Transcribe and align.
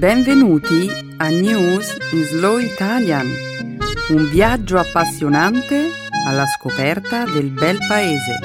Benvenuti 0.00 0.88
a 1.18 1.28
News 1.28 1.94
in 2.12 2.24
Slow 2.24 2.56
Italian, 2.56 3.26
un 4.08 4.30
viaggio 4.30 4.78
appassionante 4.78 5.90
alla 6.26 6.46
scoperta 6.46 7.26
del 7.26 7.50
bel 7.50 7.76
paese. 7.86 8.38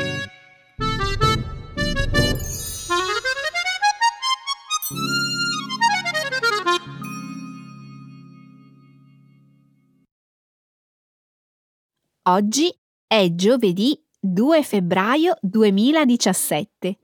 Oggi 12.23 12.77
è 13.07 13.29
giovedì 13.33 13.97
2 14.19 14.61
febbraio 14.61 15.37
2017. 15.39 16.97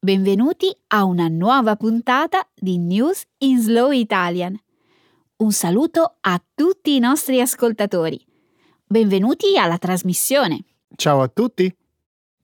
Benvenuti 0.00 0.72
a 0.88 1.02
una 1.02 1.26
nuova 1.26 1.74
puntata 1.74 2.46
di 2.54 2.78
News 2.78 3.24
in 3.38 3.60
Slow 3.60 3.90
Italian. 3.90 4.56
Un 5.38 5.50
saluto 5.50 6.18
a 6.20 6.40
tutti 6.54 6.94
i 6.94 7.00
nostri 7.00 7.40
ascoltatori. 7.40 8.24
Benvenuti 8.86 9.58
alla 9.58 9.76
trasmissione. 9.76 10.64
Ciao 10.94 11.20
a 11.20 11.26
tutti. 11.26 11.74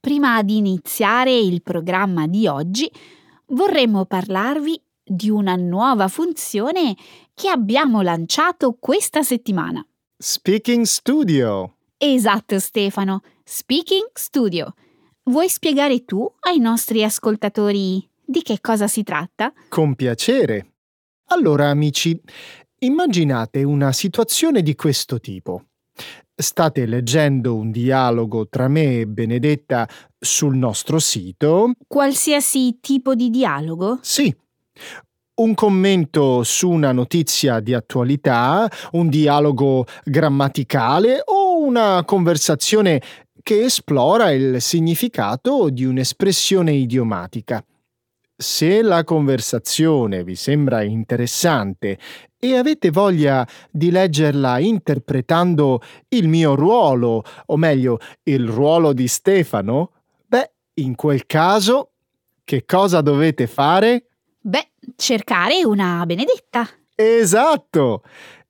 Prima 0.00 0.42
di 0.42 0.56
iniziare 0.56 1.38
il 1.38 1.62
programma 1.62 2.26
di 2.26 2.48
oggi, 2.48 2.90
vorremmo 3.46 4.04
parlarvi 4.04 4.82
di 5.04 5.30
una 5.30 5.54
nuova 5.54 6.08
funzione 6.08 6.96
che 7.34 7.48
abbiamo 7.48 8.02
lanciato 8.02 8.76
questa 8.80 9.22
settimana. 9.22 9.86
Speaking 10.16 10.82
Studio. 10.86 11.76
Esatto 11.98 12.58
Stefano, 12.58 13.22
Speaking 13.44 14.08
Studio. 14.12 14.74
Vuoi 15.26 15.48
spiegare 15.48 16.04
tu 16.04 16.30
ai 16.40 16.58
nostri 16.58 17.02
ascoltatori 17.02 18.06
di 18.22 18.42
che 18.42 18.58
cosa 18.60 18.86
si 18.86 19.02
tratta? 19.02 19.54
Con 19.70 19.94
piacere. 19.94 20.74
Allora, 21.28 21.70
amici, 21.70 22.20
immaginate 22.80 23.62
una 23.62 23.90
situazione 23.92 24.60
di 24.60 24.74
questo 24.74 25.20
tipo. 25.20 25.68
State 26.34 26.84
leggendo 26.84 27.56
un 27.56 27.70
dialogo 27.70 28.48
tra 28.48 28.68
me 28.68 29.00
e 29.00 29.06
Benedetta 29.06 29.88
sul 30.18 30.56
nostro 30.56 30.98
sito. 30.98 31.70
Qualsiasi 31.86 32.80
tipo 32.82 33.14
di 33.14 33.30
dialogo? 33.30 34.00
Sì. 34.02 34.34
Un 35.36 35.54
commento 35.54 36.42
su 36.42 36.68
una 36.68 36.92
notizia 36.92 37.60
di 37.60 37.72
attualità, 37.72 38.70
un 38.92 39.08
dialogo 39.08 39.86
grammaticale 40.04 41.22
o 41.24 41.58
una 41.58 42.04
conversazione 42.04 43.00
che 43.44 43.64
esplora 43.64 44.30
il 44.30 44.62
significato 44.62 45.68
di 45.68 45.84
un'espressione 45.84 46.72
idiomatica. 46.72 47.62
Se 48.34 48.80
la 48.80 49.04
conversazione 49.04 50.24
vi 50.24 50.34
sembra 50.34 50.82
interessante 50.82 51.98
e 52.38 52.56
avete 52.56 52.90
voglia 52.90 53.46
di 53.70 53.90
leggerla 53.90 54.58
interpretando 54.58 55.82
il 56.08 56.26
mio 56.26 56.54
ruolo, 56.54 57.22
o 57.46 57.56
meglio, 57.58 57.98
il 58.22 58.48
ruolo 58.48 58.94
di 58.94 59.06
Stefano, 59.06 59.90
beh, 60.26 60.50
in 60.76 60.94
quel 60.94 61.26
caso, 61.26 61.90
che 62.44 62.64
cosa 62.64 63.02
dovete 63.02 63.46
fare? 63.46 64.06
Beh, 64.40 64.70
cercare 64.96 65.66
una 65.66 66.02
benedetta. 66.06 66.66
Esatto! 66.94 68.02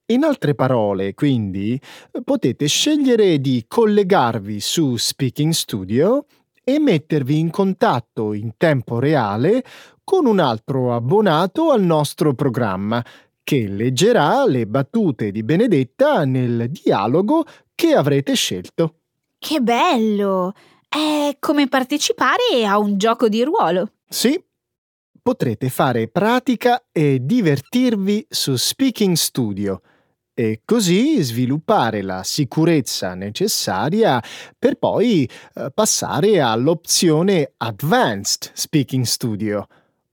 In 0.09 0.23
altre 0.23 0.55
parole, 0.55 1.15
quindi, 1.15 1.81
potete 2.25 2.67
scegliere 2.67 3.41
di 3.41 3.65
collegarvi 3.67 4.61
su 4.61 4.97
Speaking 4.99 5.53
Studio 5.53 6.27
e 6.63 6.79
mettervi 6.79 7.39
in 7.39 7.49
contatto 7.49 8.35
in 8.35 8.53
tempo 8.59 8.99
reale 8.99 9.65
con 10.05 10.27
un 10.27 10.41
altro 10.41 10.95
abbonato 10.95 11.71
al 11.71 11.81
nostro 11.81 12.35
programma 12.35 13.03
che 13.43 13.67
leggerà 13.67 14.45
le 14.45 14.67
battute 14.67 15.31
di 15.31 15.43
Benedetta 15.43 16.27
nel 16.27 16.69
dialogo 16.69 17.47
che 17.75 17.95
avrete 17.95 18.35
scelto. 18.35 18.97
Che 19.39 19.61
bello! 19.61 20.53
È 20.87 21.35
come 21.41 21.67
partecipare 21.67 22.67
a 22.67 22.77
un 22.77 22.99
gioco 22.99 23.31
di 23.31 23.43
ruolo. 23.43 23.93
Sì, 24.07 24.39
potrete 25.23 25.71
fare 25.71 26.09
pratica 26.09 26.89
e 26.93 27.21
divertirvi 27.23 28.27
su 28.29 28.55
Speaking 28.55 29.15
Studio 29.15 29.81
e 30.35 30.63
così 30.65 31.23
sviluppare 31.23 32.03
la 32.03 32.25
sicurezza 32.25 33.15
necessaria 33.15 34.23
per 34.59 34.75
poi 34.75 35.29
eh, 35.55 35.71
passare 35.73 36.41
all'opzione 36.41 37.53
Advanced 37.57 38.51
Speaking 38.53 39.05
Studio, 39.05 39.67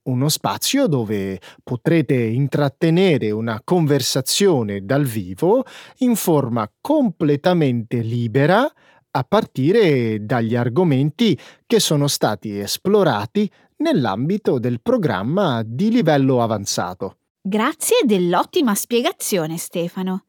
uno 0.04 0.30
spazio 0.30 0.88
dove 0.88 1.40
potrete 1.64 2.16
intrattenere 2.16 3.32
una 3.32 3.62
conversazione 3.64 4.86
dal 4.86 5.06
vivo 5.06 5.66
in 5.98 6.16
forma 6.16 6.70
completamente 6.80 7.98
libera 7.98 8.72
a 9.14 9.24
partire 9.28 10.26
dagli 10.26 10.56
argomenti 10.56 11.38
che 11.66 11.80
sono 11.80 12.08
stati 12.08 12.60
esplorati 12.60 13.52
nell'ambito 13.78 14.60
del 14.60 14.80
programma 14.82 15.64
di 15.66 15.92
livello 15.92 16.42
avanzato. 16.42 17.18
Grazie 17.44 18.04
dell'ottima 18.06 18.76
spiegazione, 18.76 19.58
Stefano. 19.58 20.26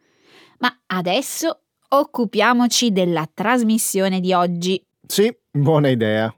Ma 0.61 0.75
adesso 0.87 1.65
occupiamoci 1.91 2.91
della 2.91 3.29
trasmissione 3.33 4.19
di 4.19 4.33
oggi. 4.33 4.83
Sì, 5.07 5.31
buona 5.51 5.91
idea. 5.91 6.35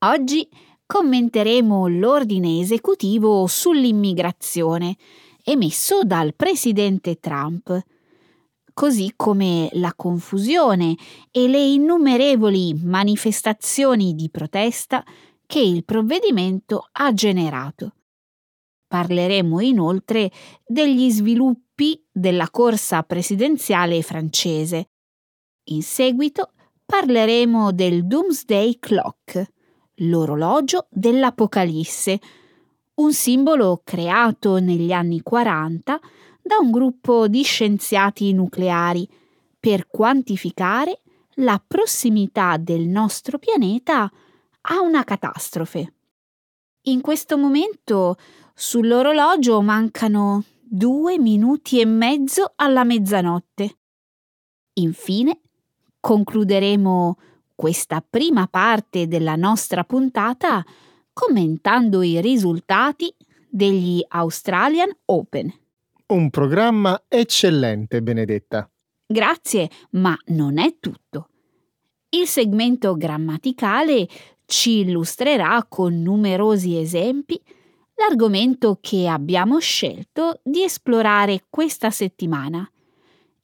Oggi 0.00 0.46
commenteremo 0.84 1.88
l'ordine 1.88 2.60
esecutivo 2.60 3.46
sull'immigrazione 3.46 4.96
emesso 5.44 6.02
dal 6.04 6.34
presidente 6.34 7.18
Trump, 7.18 7.82
così 8.74 9.14
come 9.16 9.70
la 9.72 9.94
confusione 9.96 10.94
e 11.30 11.48
le 11.48 11.64
innumerevoli 11.64 12.74
manifestazioni 12.84 14.14
di 14.14 14.28
protesta 14.28 15.02
che 15.46 15.60
il 15.60 15.86
provvedimento 15.86 16.88
ha 16.92 17.14
generato. 17.14 17.94
Parleremo 18.92 19.60
inoltre 19.60 20.30
degli 20.66 21.10
sviluppi 21.10 21.98
della 22.12 22.50
corsa 22.50 23.02
presidenziale 23.04 24.02
francese. 24.02 24.90
In 25.70 25.82
seguito 25.82 26.50
parleremo 26.84 27.72
del 27.72 28.06
Doomsday 28.06 28.78
Clock, 28.78 29.50
l'orologio 29.94 30.88
dell'Apocalisse, 30.90 32.20
un 32.96 33.14
simbolo 33.14 33.80
creato 33.82 34.58
negli 34.58 34.92
anni 34.92 35.22
40 35.22 35.98
da 36.42 36.58
un 36.58 36.70
gruppo 36.70 37.28
di 37.28 37.42
scienziati 37.44 38.34
nucleari 38.34 39.08
per 39.58 39.86
quantificare 39.86 41.00
la 41.36 41.58
prossimità 41.66 42.58
del 42.58 42.82
nostro 42.88 43.38
pianeta 43.38 44.12
a 44.60 44.80
una 44.82 45.02
catastrofe. 45.02 45.94
In 46.86 47.00
questo 47.00 47.38
momento 47.38 48.16
sull'orologio 48.62 49.60
mancano 49.60 50.44
due 50.62 51.18
minuti 51.18 51.80
e 51.80 51.84
mezzo 51.84 52.52
alla 52.54 52.84
mezzanotte. 52.84 53.78
Infine 54.74 55.40
concluderemo 55.98 57.18
questa 57.56 58.04
prima 58.08 58.46
parte 58.46 59.08
della 59.08 59.34
nostra 59.34 59.82
puntata 59.82 60.64
commentando 61.12 62.02
i 62.02 62.20
risultati 62.20 63.12
degli 63.50 64.00
Australian 64.06 64.96
Open. 65.06 65.52
Un 66.06 66.30
programma 66.30 67.02
eccellente, 67.08 68.00
Benedetta. 68.00 68.70
Grazie, 69.04 69.70
ma 69.90 70.16
non 70.26 70.58
è 70.58 70.76
tutto. 70.78 71.30
Il 72.10 72.28
segmento 72.28 72.96
grammaticale 72.96 74.06
ci 74.46 74.82
illustrerà 74.82 75.66
con 75.68 76.00
numerosi 76.00 76.78
esempi 76.78 77.42
l'argomento 78.06 78.78
che 78.80 79.06
abbiamo 79.06 79.60
scelto 79.60 80.40
di 80.42 80.62
esplorare 80.62 81.46
questa 81.48 81.90
settimana, 81.90 82.68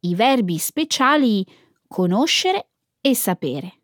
i 0.01 0.15
verbi 0.15 0.59
speciali 0.59 1.47
conoscere 1.87 2.71
e 3.01 3.15
sapere. 3.15 3.83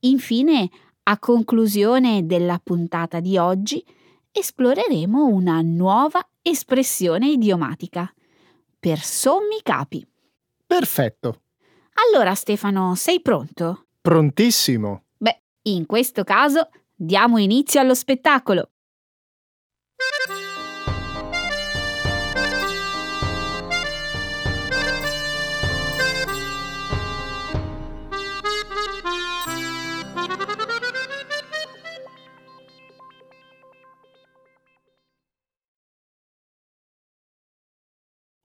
Infine, 0.00 0.68
a 1.04 1.18
conclusione 1.18 2.26
della 2.26 2.58
puntata 2.62 3.20
di 3.20 3.36
oggi, 3.36 3.84
esploreremo 4.30 5.26
una 5.26 5.60
nuova 5.60 6.26
espressione 6.40 7.28
idiomatica. 7.28 8.12
Per 8.78 8.98
sommi 8.98 9.60
capi. 9.62 10.06
Perfetto. 10.66 11.42
Allora 12.12 12.34
Stefano, 12.34 12.94
sei 12.94 13.20
pronto? 13.20 13.86
Prontissimo. 14.00 15.02
In 15.62 15.84
questo 15.84 16.24
caso 16.24 16.70
diamo 16.94 17.36
inizio 17.36 17.80
allo 17.80 17.94
spettacolo. 17.94 18.70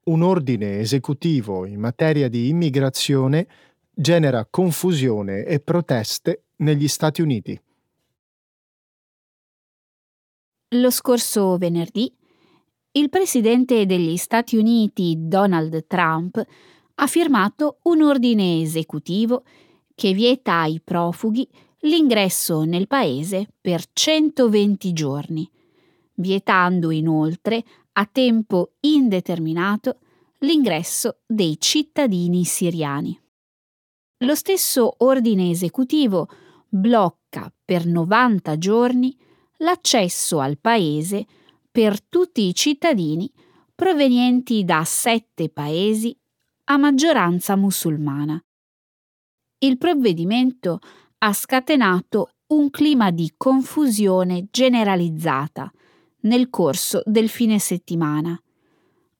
Un 0.04 0.22
ordine 0.22 0.80
esecutivo 0.80 1.66
in 1.66 1.80
materia 1.80 2.28
di 2.28 2.48
immigrazione 2.48 3.46
genera 3.94 4.46
confusione 4.48 5.44
e 5.44 5.60
proteste 5.60 6.44
negli 6.56 6.88
Stati 6.88 7.22
Uniti. 7.22 7.60
Lo 10.74 10.90
scorso 10.90 11.56
venerdì, 11.56 12.12
il 12.92 13.08
presidente 13.08 13.86
degli 13.86 14.16
Stati 14.16 14.56
Uniti 14.56 15.14
Donald 15.18 15.86
Trump 15.86 16.44
ha 16.96 17.06
firmato 17.06 17.78
un 17.82 18.02
ordine 18.02 18.60
esecutivo 18.60 19.44
che 19.94 20.12
vieta 20.12 20.60
ai 20.60 20.80
profughi 20.82 21.48
l'ingresso 21.80 22.64
nel 22.64 22.86
paese 22.86 23.46
per 23.60 23.84
120 23.92 24.92
giorni, 24.92 25.48
vietando 26.14 26.90
inoltre 26.90 27.62
a 27.96 28.06
tempo 28.06 28.74
indeterminato 28.80 29.98
l'ingresso 30.38 31.20
dei 31.26 31.56
cittadini 31.58 32.44
siriani. 32.44 33.18
Lo 34.24 34.34
stesso 34.34 34.94
ordine 34.98 35.50
esecutivo 35.50 36.28
blocca 36.68 37.52
per 37.64 37.86
90 37.86 38.58
giorni 38.58 39.16
l'accesso 39.58 40.40
al 40.40 40.58
paese 40.58 41.26
per 41.70 42.02
tutti 42.02 42.46
i 42.46 42.54
cittadini 42.54 43.30
provenienti 43.74 44.64
da 44.64 44.82
sette 44.84 45.48
paesi 45.48 46.16
a 46.64 46.76
maggioranza 46.76 47.56
musulmana. 47.56 48.42
Il 49.58 49.78
provvedimento 49.78 50.78
ha 51.18 51.32
scatenato 51.32 52.30
un 52.48 52.70
clima 52.70 53.10
di 53.10 53.32
confusione 53.36 54.46
generalizzata 54.50 55.72
nel 56.24 56.50
corso 56.50 57.02
del 57.04 57.28
fine 57.28 57.58
settimana, 57.58 58.38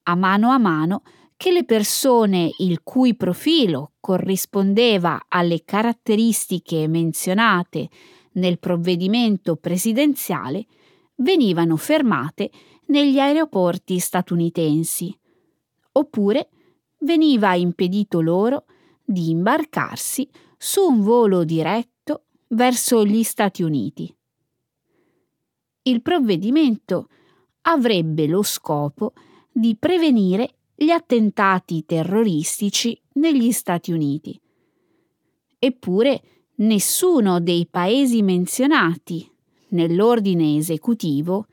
a 0.04 0.14
mano 0.14 0.50
a 0.50 0.58
mano 0.58 1.02
che 1.36 1.50
le 1.50 1.64
persone 1.64 2.50
il 2.58 2.82
cui 2.82 3.14
profilo 3.14 3.92
corrispondeva 4.00 5.26
alle 5.28 5.64
caratteristiche 5.64 6.86
menzionate 6.86 7.88
nel 8.32 8.58
provvedimento 8.58 9.56
presidenziale 9.56 10.66
venivano 11.16 11.76
fermate 11.76 12.50
negli 12.86 13.18
aeroporti 13.18 13.98
statunitensi, 13.98 15.16
oppure 15.92 16.48
veniva 17.00 17.54
impedito 17.54 18.20
loro 18.20 18.64
di 19.04 19.30
imbarcarsi 19.30 20.28
su 20.56 20.82
un 20.82 21.00
volo 21.00 21.44
diretto 21.44 22.24
verso 22.48 23.04
gli 23.04 23.22
Stati 23.22 23.62
Uniti. 23.62 24.14
Il 25.86 26.00
provvedimento 26.00 27.08
avrebbe 27.62 28.26
lo 28.26 28.42
scopo 28.42 29.12
di 29.52 29.76
prevenire 29.78 30.54
gli 30.74 30.88
attentati 30.88 31.84
terroristici 31.84 32.98
negli 33.14 33.52
Stati 33.52 33.92
Uniti. 33.92 34.40
Eppure 35.58 36.22
nessuno 36.56 37.38
dei 37.38 37.66
paesi 37.70 38.22
menzionati 38.22 39.30
nell'ordine 39.68 40.56
esecutivo 40.56 41.48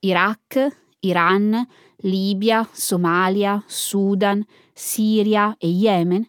Iraq, 0.00 0.80
Iran, 1.00 1.64
Libia, 1.98 2.68
Somalia, 2.72 3.62
Sudan, 3.68 4.44
Siria 4.72 5.54
e 5.56 5.68
Yemen 5.68 6.28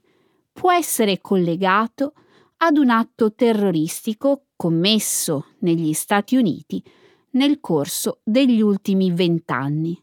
può 0.52 0.72
essere 0.72 1.20
collegato 1.20 2.14
ad 2.58 2.78
un 2.78 2.92
atto 2.92 3.34
terroristico 3.34 4.44
commesso 4.56 5.48
negli 5.62 5.94
Stati 5.94 6.36
Uniti 6.36 6.84
nel 7.34 7.60
corso 7.60 8.22
degli 8.24 8.62
ultimi 8.62 9.12
vent'anni. 9.12 10.02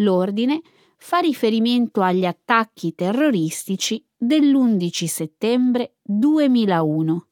L'ordine 0.00 0.60
fa 0.98 1.18
riferimento 1.18 2.02
agli 2.02 2.24
attacchi 2.24 2.94
terroristici 2.94 4.04
dell'11 4.16 5.04
settembre 5.06 5.96
2001. 6.02 7.26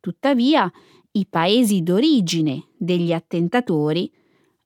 Tuttavia, 0.00 0.70
i 1.12 1.26
paesi 1.26 1.82
d'origine 1.82 2.68
degli 2.76 3.12
attentatori, 3.12 4.12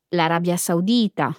l'Arabia 0.08 0.56
Saudita, 0.56 1.34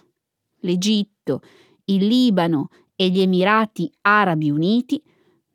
l'Egitto, 0.60 1.42
il 1.86 2.07
Libano 2.07 2.69
e 2.95 3.10
gli 3.10 3.19
Emirati 3.19 3.92
Arabi 4.01 4.50
Uniti, 4.50 5.04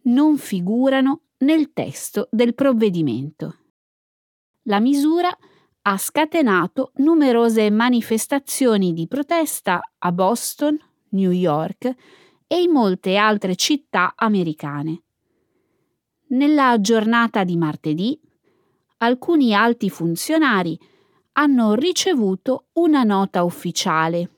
non 0.03 0.37
figurano 0.37 1.23
nel 1.39 1.73
testo 1.73 2.29
del 2.31 2.55
provvedimento. 2.55 3.57
La 4.63 4.81
misura 4.81 5.37
ha 5.89 5.97
scatenato 5.99 6.91
numerose 6.97 7.71
manifestazioni 7.71 8.93
di 8.93 9.07
protesta 9.07 9.81
a 9.99 10.11
Boston, 10.11 10.77
New 11.11 11.31
York 11.31 11.95
e 12.49 12.61
in 12.61 12.73
molte 12.73 13.17
altre 13.17 13.55
città 13.55 14.15
americane. 14.17 15.03
Nella 16.29 16.81
giornata 16.81 17.45
di 17.45 17.57
martedì, 17.57 18.21
alcuni 18.99 19.55
alti 19.55 19.89
funzionari 19.89 20.77
hanno 21.35 21.75
ricevuto 21.75 22.67
una 22.73 23.05
nota 23.05 23.45
ufficiale, 23.45 24.31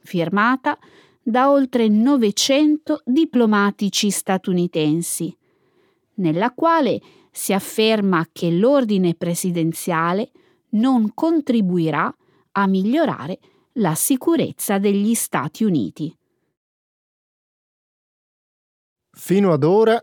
firmata 0.00 0.76
da 1.22 1.52
oltre 1.52 1.86
900 1.86 3.02
diplomatici 3.04 4.10
statunitensi, 4.10 5.36
nella 6.14 6.50
quale 6.50 7.00
si 7.30 7.52
afferma 7.52 8.26
che 8.32 8.50
l'ordine 8.50 9.14
presidenziale 9.14 10.32
non 10.74 11.12
contribuirà 11.14 12.14
a 12.52 12.66
migliorare 12.66 13.38
la 13.74 13.94
sicurezza 13.94 14.78
degli 14.78 15.14
Stati 15.14 15.64
Uniti. 15.64 16.16
Fino 19.16 19.52
ad 19.52 19.64
ora 19.64 20.02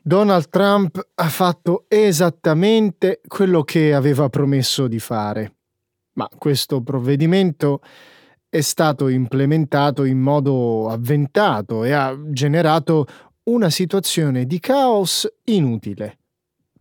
Donald 0.00 0.48
Trump 0.48 1.08
ha 1.14 1.28
fatto 1.28 1.86
esattamente 1.88 3.20
quello 3.26 3.62
che 3.62 3.92
aveva 3.92 4.28
promesso 4.28 4.86
di 4.86 5.00
fare, 5.00 5.56
ma 6.12 6.28
questo 6.38 6.80
provvedimento 6.82 7.80
è 8.48 8.60
stato 8.60 9.08
implementato 9.08 10.04
in 10.04 10.18
modo 10.18 10.88
avventato 10.88 11.82
e 11.82 11.92
ha 11.92 12.16
generato 12.28 13.06
una 13.44 13.70
situazione 13.70 14.46
di 14.46 14.60
caos 14.60 15.28
inutile. 15.44 16.18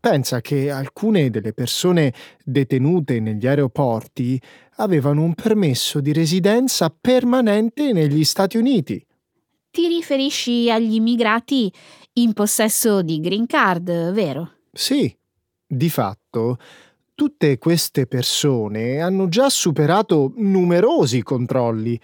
Pensa 0.07 0.39
che 0.39 0.69
alcune 0.69 1.31
delle 1.31 1.51
persone 1.51 2.13
detenute 2.43 3.19
negli 3.19 3.47
aeroporti 3.47 4.39
avevano 4.75 5.23
un 5.23 5.33
permesso 5.33 5.99
di 5.99 6.13
residenza 6.13 6.91
permanente 6.91 7.91
negli 7.91 8.23
Stati 8.23 8.57
Uniti. 8.57 9.03
Ti 9.71 9.87
riferisci 9.87 10.69
agli 10.69 10.93
immigrati 10.93 11.73
in 12.13 12.33
possesso 12.33 13.01
di 13.01 13.19
green 13.19 13.47
card, 13.47 14.11
vero? 14.11 14.51
Sì, 14.71 15.11
di 15.65 15.89
fatto 15.89 16.59
tutte 17.15 17.57
queste 17.57 18.05
persone 18.05 19.01
hanno 19.01 19.27
già 19.27 19.49
superato 19.49 20.33
numerosi 20.35 21.23
controlli. 21.23 21.99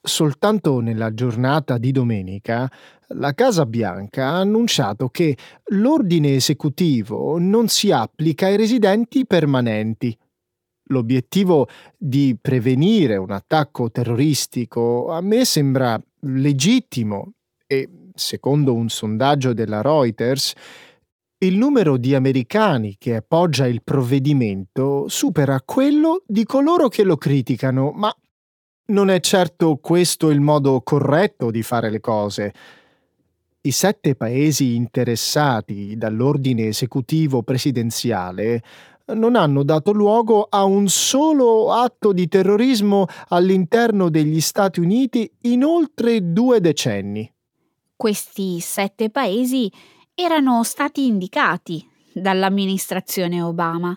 Soltanto 0.00 0.78
nella 0.78 1.12
giornata 1.12 1.76
di 1.78 1.90
domenica 1.90 2.70
la 3.14 3.34
Casa 3.34 3.66
Bianca 3.66 4.28
ha 4.28 4.38
annunciato 4.38 5.08
che 5.08 5.36
l'ordine 5.70 6.34
esecutivo 6.34 7.38
non 7.38 7.68
si 7.68 7.90
applica 7.90 8.46
ai 8.46 8.56
residenti 8.56 9.26
permanenti. 9.26 10.16
L'obiettivo 10.86 11.68
di 11.96 12.36
prevenire 12.40 13.16
un 13.16 13.30
attacco 13.30 13.90
terroristico 13.90 15.10
a 15.10 15.20
me 15.20 15.44
sembra 15.44 16.00
legittimo 16.20 17.32
e, 17.66 17.88
secondo 18.14 18.74
un 18.74 18.88
sondaggio 18.88 19.52
della 19.52 19.80
Reuters, 19.80 20.52
il 21.38 21.56
numero 21.56 21.96
di 21.96 22.14
americani 22.14 22.96
che 22.98 23.16
appoggia 23.16 23.66
il 23.66 23.82
provvedimento 23.82 25.08
supera 25.08 25.60
quello 25.64 26.22
di 26.26 26.44
coloro 26.44 26.88
che 26.88 27.02
lo 27.02 27.16
criticano, 27.16 27.90
ma 27.92 28.14
non 28.86 29.10
è 29.10 29.18
certo 29.20 29.76
questo 29.76 30.30
il 30.30 30.40
modo 30.40 30.82
corretto 30.82 31.50
di 31.50 31.62
fare 31.62 31.90
le 31.90 32.00
cose. 32.00 32.52
I 33.64 33.70
sette 33.70 34.16
paesi 34.16 34.74
interessati 34.74 35.96
dall'ordine 35.96 36.66
esecutivo 36.66 37.44
presidenziale 37.44 38.60
non 39.14 39.36
hanno 39.36 39.62
dato 39.62 39.92
luogo 39.92 40.48
a 40.50 40.64
un 40.64 40.88
solo 40.88 41.70
atto 41.70 42.12
di 42.12 42.26
terrorismo 42.26 43.06
all'interno 43.28 44.10
degli 44.10 44.40
Stati 44.40 44.80
Uniti 44.80 45.30
in 45.42 45.62
oltre 45.62 46.32
due 46.32 46.60
decenni. 46.60 47.32
Questi 47.94 48.58
sette 48.58 49.10
paesi 49.10 49.70
erano 50.12 50.64
stati 50.64 51.06
indicati 51.06 51.88
dall'amministrazione 52.12 53.42
Obama. 53.42 53.96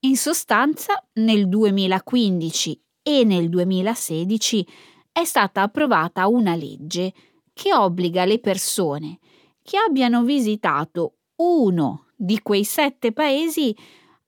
In 0.00 0.16
sostanza, 0.18 1.02
nel 1.14 1.48
2015 1.48 2.82
e 3.02 3.24
nel 3.24 3.48
2016 3.48 4.66
è 5.10 5.24
stata 5.24 5.62
approvata 5.62 6.26
una 6.26 6.54
legge 6.54 7.14
che 7.54 7.72
obbliga 7.72 8.26
le 8.26 8.38
persone 8.38 9.18
che 9.62 9.78
abbiano 9.78 10.22
visitato 10.24 11.14
uno 11.36 12.08
di 12.14 12.40
quei 12.42 12.64
sette 12.64 13.12
paesi 13.12 13.74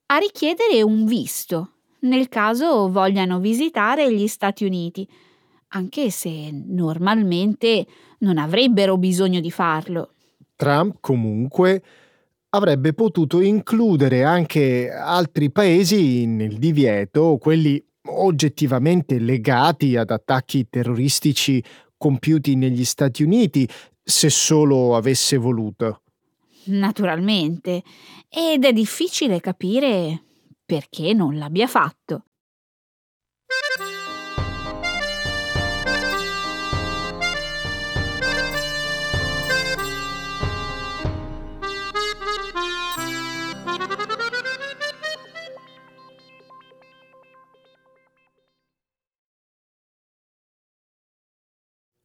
a 0.06 0.16
richiedere 0.16 0.80
un 0.82 1.04
visto 1.04 1.72
nel 2.06 2.28
caso 2.28 2.88
vogliano 2.90 3.40
visitare 3.40 4.12
gli 4.14 4.26
Stati 4.26 4.64
Uniti, 4.64 5.06
anche 5.68 6.10
se 6.10 6.50
normalmente 6.52 7.86
non 8.18 8.38
avrebbero 8.38 8.96
bisogno 8.96 9.40
di 9.40 9.50
farlo. 9.50 10.12
Trump 10.54 10.98
comunque 11.00 11.82
avrebbe 12.50 12.94
potuto 12.94 13.40
includere 13.40 14.24
anche 14.24 14.90
altri 14.90 15.50
paesi 15.50 16.26
nel 16.26 16.56
divieto, 16.58 17.38
quelli 17.38 17.82
oggettivamente 18.08 19.18
legati 19.18 19.96
ad 19.96 20.10
attacchi 20.10 20.68
terroristici 20.68 21.62
compiuti 21.96 22.56
negli 22.56 22.84
Stati 22.84 23.22
Uniti, 23.22 23.68
se 24.02 24.30
solo 24.30 24.96
avesse 24.96 25.36
voluto. 25.36 26.02
Naturalmente, 26.64 27.82
ed 28.28 28.64
è 28.64 28.72
difficile 28.72 29.40
capire 29.40 30.22
perché 30.64 31.12
non 31.12 31.38
l'abbia 31.38 31.66
fatto. 31.66 32.24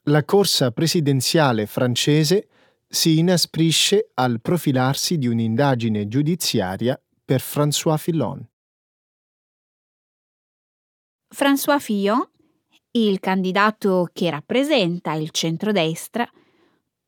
La 0.06 0.26
corsa 0.26 0.72
presidenziale 0.72 1.68
francese 1.68 2.48
si 2.88 3.20
inasprisce 3.20 4.10
al 4.16 4.42
profilarsi 4.42 5.20
di 5.20 5.28
un'indagine 5.28 6.08
giudiziaria 6.08 7.00
per 7.24 7.40
François 7.40 8.00
Fillon. 8.00 8.44
François 11.32 11.80
Fillon, 11.80 12.28
il 12.94 13.20
candidato 13.20 14.10
che 14.12 14.32
rappresenta 14.32 15.14
il 15.14 15.30
centrodestra, 15.30 16.28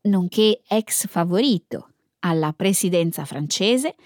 nonché 0.02 0.62
ex 0.64 1.08
favorito 1.08 1.88
alla 2.20 2.52
presidenza 2.52 3.24
francese, 3.24 3.96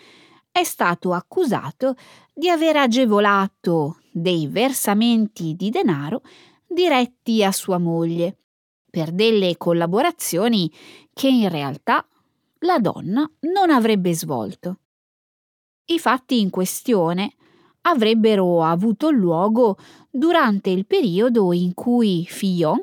è 0.51 0.65
stato 0.65 1.13
accusato 1.13 1.95
di 2.33 2.49
aver 2.49 2.77
agevolato 2.77 3.99
dei 4.11 4.47
versamenti 4.47 5.55
di 5.55 5.69
denaro 5.69 6.23
diretti 6.67 7.45
a 7.45 7.53
sua 7.53 7.77
moglie 7.77 8.39
per 8.91 9.13
delle 9.13 9.57
collaborazioni 9.57 10.73
che 11.13 11.29
in 11.29 11.49
realtà 11.49 12.07
la 12.61 12.79
donna 12.79 13.31
non 13.41 13.71
avrebbe 13.71 14.15
svolto. 14.15 14.79
I 15.87 15.99
fatti 15.99 16.41
in 16.41 16.51
questione 16.51 17.35
avrebbero 17.83 18.63
avuto 18.63 19.11
luogo 19.11 19.79
durante 20.11 20.71
il 20.71 20.87
periodo 20.87 21.53
in 21.53 21.75
cui 21.75 22.27
Fillon 22.27 22.81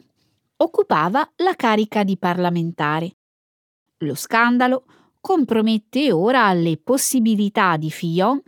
occupava 0.57 1.31
la 1.37 1.55
carica 1.55 2.03
di 2.03 2.17
parlamentare. 2.17 3.17
Lo 3.99 4.15
scandalo 4.15 4.85
compromette 5.19 6.11
ora 6.11 6.51
le 6.53 6.77
possibilità 6.77 7.77
di 7.77 7.91
Fillon 7.91 8.41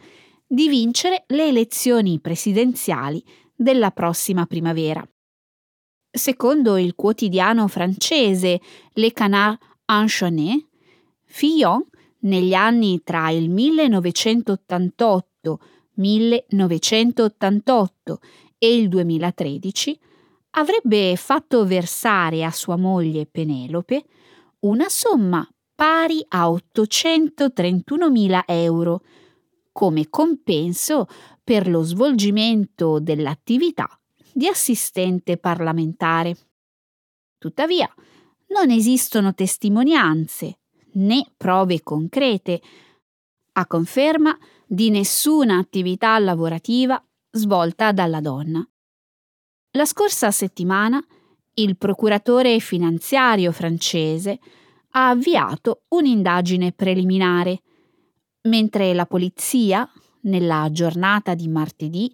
di 0.46 0.70
vincere 0.70 1.26
le 1.28 1.48
elezioni 1.48 2.20
presidenziali 2.20 3.24
della 3.54 3.92
prossima 3.92 4.46
primavera. 4.46 5.08
Secondo 6.10 6.78
il 6.78 6.96
quotidiano 6.96 7.68
francese 7.68 8.62
Le 8.94 9.12
Canard 9.12 9.58
Enchaîné, 9.86 10.66
Fillon, 11.26 11.86
negli 12.20 12.54
anni 12.54 13.02
tra 13.04 13.30
il 13.30 13.50
1988, 13.50 15.60
1988 15.94 18.20
e 18.58 18.76
il 18.76 18.88
2013, 18.90 20.00
avrebbe 20.52 21.16
fatto 21.16 21.66
versare 21.66 22.44
a 22.44 22.52
sua 22.52 22.78
moglie 22.78 23.26
Penelope 23.28 24.06
una 24.62 24.90
somma 24.90 25.48
pari 25.76 26.26
a 26.30 26.50
831.000 26.50 28.42
euro 28.48 29.04
come 29.72 30.10
compenso 30.10 31.06
per 31.44 31.68
lo 31.68 31.84
svolgimento 31.84 32.98
dell'attività 33.00 33.88
di 34.38 34.46
assistente 34.48 35.38
parlamentare. 35.38 36.38
Tuttavia, 37.40 37.92
non 38.50 38.70
esistono 38.70 39.34
testimonianze 39.34 40.60
né 40.94 41.32
prove 41.36 41.82
concrete 41.82 42.62
a 43.54 43.66
conferma 43.66 44.38
di 44.68 44.92
nessuna 44.92 45.58
attività 45.58 46.20
lavorativa 46.20 47.04
svolta 47.32 47.92
dalla 47.92 48.22
donna. 48.22 48.64
La 49.72 49.86
scorsa 49.86 50.30
settimana 50.30 51.04
il 51.56 51.76
procuratore 51.76 52.60
finanziario 52.60 53.52
francese 53.52 54.40
ha 54.92 55.10
avviato 55.10 55.86
un'indagine 55.88 56.74
preliminare, 56.74 57.64
mentre 58.44 58.94
la 58.94 59.08
polizia, 59.08 59.90
nella 60.22 60.70
giornata 60.72 61.34
di 61.34 61.48
martedì, 61.48 62.14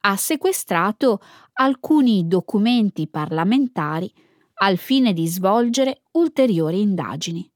ha 0.00 0.16
sequestrato 0.16 1.20
alcuni 1.60 2.26
documenti 2.26 3.08
parlamentari 3.08 4.12
al 4.60 4.76
fine 4.76 5.12
di 5.12 5.26
svolgere 5.26 6.02
ulteriori 6.12 6.80
indagini. 6.80 7.50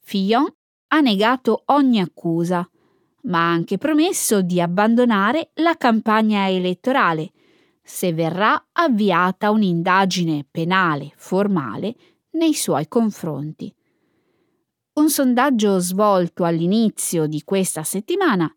Fillon 0.00 0.46
ha 0.88 1.00
negato 1.00 1.62
ogni 1.66 2.00
accusa, 2.00 2.68
ma 3.22 3.38
ha 3.38 3.52
anche 3.52 3.78
promesso 3.78 4.42
di 4.42 4.60
abbandonare 4.60 5.50
la 5.54 5.76
campagna 5.76 6.48
elettorale 6.48 7.32
se 7.82 8.12
verrà 8.12 8.68
avviata 8.72 9.50
un'indagine 9.50 10.46
penale 10.50 11.12
formale 11.16 11.94
nei 12.32 12.54
suoi 12.54 12.88
confronti. 12.88 13.74
Un 14.94 15.08
sondaggio 15.08 15.78
svolto 15.78 16.44
all'inizio 16.44 17.26
di 17.26 17.42
questa 17.42 17.82
settimana 17.82 18.54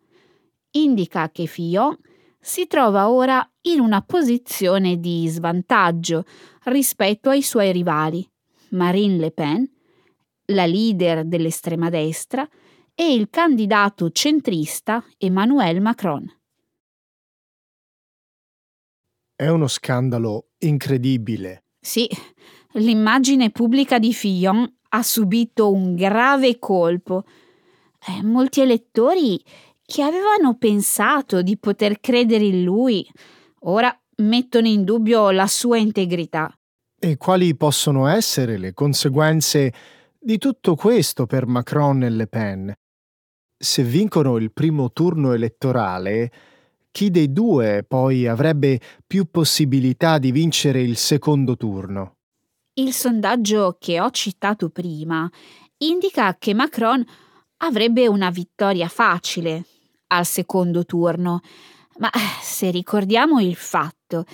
indica 0.72 1.30
che 1.30 1.46
Fillon 1.46 1.98
si 2.46 2.68
trova 2.68 3.10
ora 3.10 3.44
in 3.62 3.80
una 3.80 4.04
posizione 4.04 5.00
di 5.00 5.28
svantaggio 5.28 6.26
rispetto 6.66 7.32
ai 7.32 7.42
suoi 7.42 7.72
rivali, 7.72 8.24
Marine 8.70 9.18
Le 9.18 9.32
Pen, 9.32 9.68
la 10.50 10.68
leader 10.68 11.26
dell'estrema 11.26 11.90
destra, 11.90 12.48
e 12.94 13.14
il 13.16 13.32
candidato 13.32 14.12
centrista 14.12 15.04
Emmanuel 15.18 15.82
Macron. 15.82 16.32
È 19.36 19.48
uno 19.48 19.68
scandalo 19.68 20.50
incredibile. 20.60 21.64
Sì, 21.80 22.08
l'immagine 22.74 23.50
pubblica 23.50 23.98
di 23.98 24.14
Fillon 24.14 24.72
ha 24.90 25.02
subito 25.02 25.72
un 25.72 25.96
grave 25.96 26.60
colpo. 26.60 27.24
Eh, 28.08 28.22
molti 28.22 28.62
elettori 28.62 29.44
che 29.86 30.02
avevano 30.02 30.58
pensato 30.58 31.42
di 31.42 31.58
poter 31.58 32.00
credere 32.00 32.46
in 32.46 32.64
lui, 32.64 33.08
ora 33.62 33.96
mettono 34.18 34.68
in 34.68 34.84
dubbio 34.84 35.32
la 35.32 35.48
sua 35.48 35.78
integrità. 35.78 36.52
E 36.98 37.18
quali 37.18 37.56
possono 37.56 38.08
essere 38.08 38.58
le 38.58 38.74
conseguenze 38.74 39.74
di 40.20 40.38
tutto 40.38 40.76
questo 40.76 41.26
per 41.26 41.46
Macron 41.46 42.04
e 42.04 42.10
Le 42.10 42.28
Pen? 42.28 42.74
Se 43.58 43.84
vincono 43.84 44.38
il 44.38 44.52
primo 44.52 44.92
turno 44.92 45.34
elettorale, 45.34 46.32
chi 46.92 47.12
dei 47.12 47.32
due 47.32 47.86
poi 47.88 48.26
avrebbe 48.26 48.80
più 49.06 49.30
possibilità 49.30 50.18
di 50.18 50.32
vincere 50.32 50.82
il 50.82 50.98
secondo 50.98 51.56
turno? 51.58 52.16
Il 52.74 52.94
sondaggio 52.94 53.78
che 53.80 54.00
ho 54.00 54.10
citato 54.10 54.70
prima 54.70 55.30
indica 55.78 56.36
che 56.38 56.54
Macron 56.54 57.06
avrebbe 57.58 58.08
una 58.08 58.30
vittoria 58.30 58.88
facile, 58.88 59.66
al 60.08 60.26
secondo 60.26 60.86
turno, 60.86 61.42
ma 61.98 62.10
se 62.42 62.72
ricordiamo 62.72 63.40
il 63.40 63.56
fatto 63.56 64.26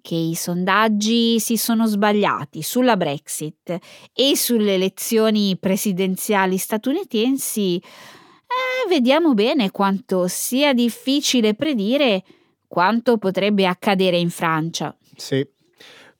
che 0.00 0.14
i 0.14 0.34
sondaggi 0.34 1.38
si 1.40 1.56
sono 1.56 1.86
sbagliati 1.86 2.62
sulla 2.62 2.96
Brexit 2.96 3.78
e 4.12 4.36
sulle 4.36 4.74
elezioni 4.74 5.56
presidenziali 5.58 6.56
statunitensi, 6.56 7.76
eh, 7.76 8.88
vediamo 8.88 9.34
bene 9.34 9.70
quanto 9.70 10.26
sia 10.26 10.72
difficile 10.72 11.54
predire 11.54 12.24
quanto 12.66 13.18
potrebbe 13.18 13.66
accadere 13.66 14.16
in 14.16 14.30
Francia. 14.30 14.96
Sì, 15.16 15.46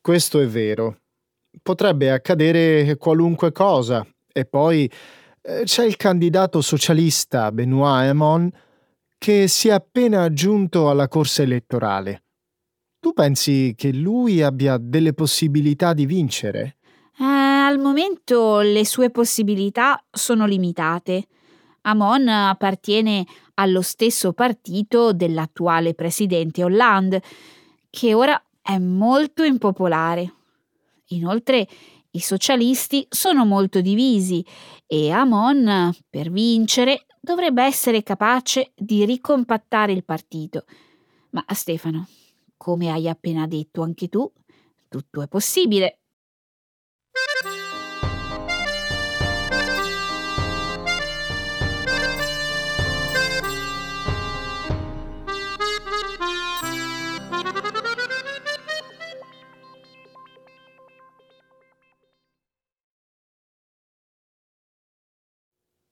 questo 0.00 0.40
è 0.40 0.47
vero. 0.47 0.99
Potrebbe 1.62 2.11
accadere 2.11 2.97
qualunque 2.97 3.52
cosa. 3.52 4.07
E 4.33 4.45
poi 4.45 4.90
eh, 5.43 5.62
c'è 5.64 5.85
il 5.85 5.97
candidato 5.97 6.61
socialista 6.61 7.50
Benoît 7.50 8.09
Hamon 8.09 8.50
che 9.21 9.49
si 9.49 9.69
è 9.69 9.73
appena 9.73 10.23
aggiunto 10.23 10.89
alla 10.89 11.07
corsa 11.07 11.43
elettorale. 11.43 12.23
Tu 12.99 13.12
pensi 13.12 13.75
che 13.77 13.93
lui 13.93 14.41
abbia 14.41 14.79
delle 14.79 15.12
possibilità 15.12 15.93
di 15.93 16.07
vincere? 16.07 16.79
Eh, 17.19 17.23
al 17.23 17.79
momento 17.79 18.61
le 18.61 18.87
sue 18.87 19.11
possibilità 19.11 20.03
sono 20.11 20.47
limitate. 20.47 21.27
Amon 21.83 22.29
appartiene 22.29 23.27
allo 23.55 23.83
stesso 23.83 24.33
partito 24.33 25.12
dell'attuale 25.12 25.93
presidente 25.93 26.65
Hollande, 26.65 27.21
che 27.91 28.15
ora 28.15 28.43
è 28.62 28.79
molto 28.79 29.43
impopolare. 29.43 30.33
Inoltre 31.09 31.69
i 32.12 32.21
socialisti 32.21 33.07
sono 33.11 33.45
molto 33.45 33.83
divisi 33.83 34.43
e 34.87 35.11
Amon, 35.11 35.95
per 36.09 36.31
vincere, 36.31 37.05
dovrebbe 37.21 37.62
essere 37.62 38.03
capace 38.03 38.73
di 38.75 39.05
ricompattare 39.05 39.93
il 39.93 40.05
partito. 40.05 40.65
Ma 41.31 41.45
Stefano, 41.49 42.09
come 42.57 42.91
hai 42.91 43.09
appena 43.09 43.47
detto 43.47 43.83
anche 43.83 44.09
tu, 44.09 44.31
tutto 44.89 45.23
è 45.23 45.29
possibile. 45.29 45.99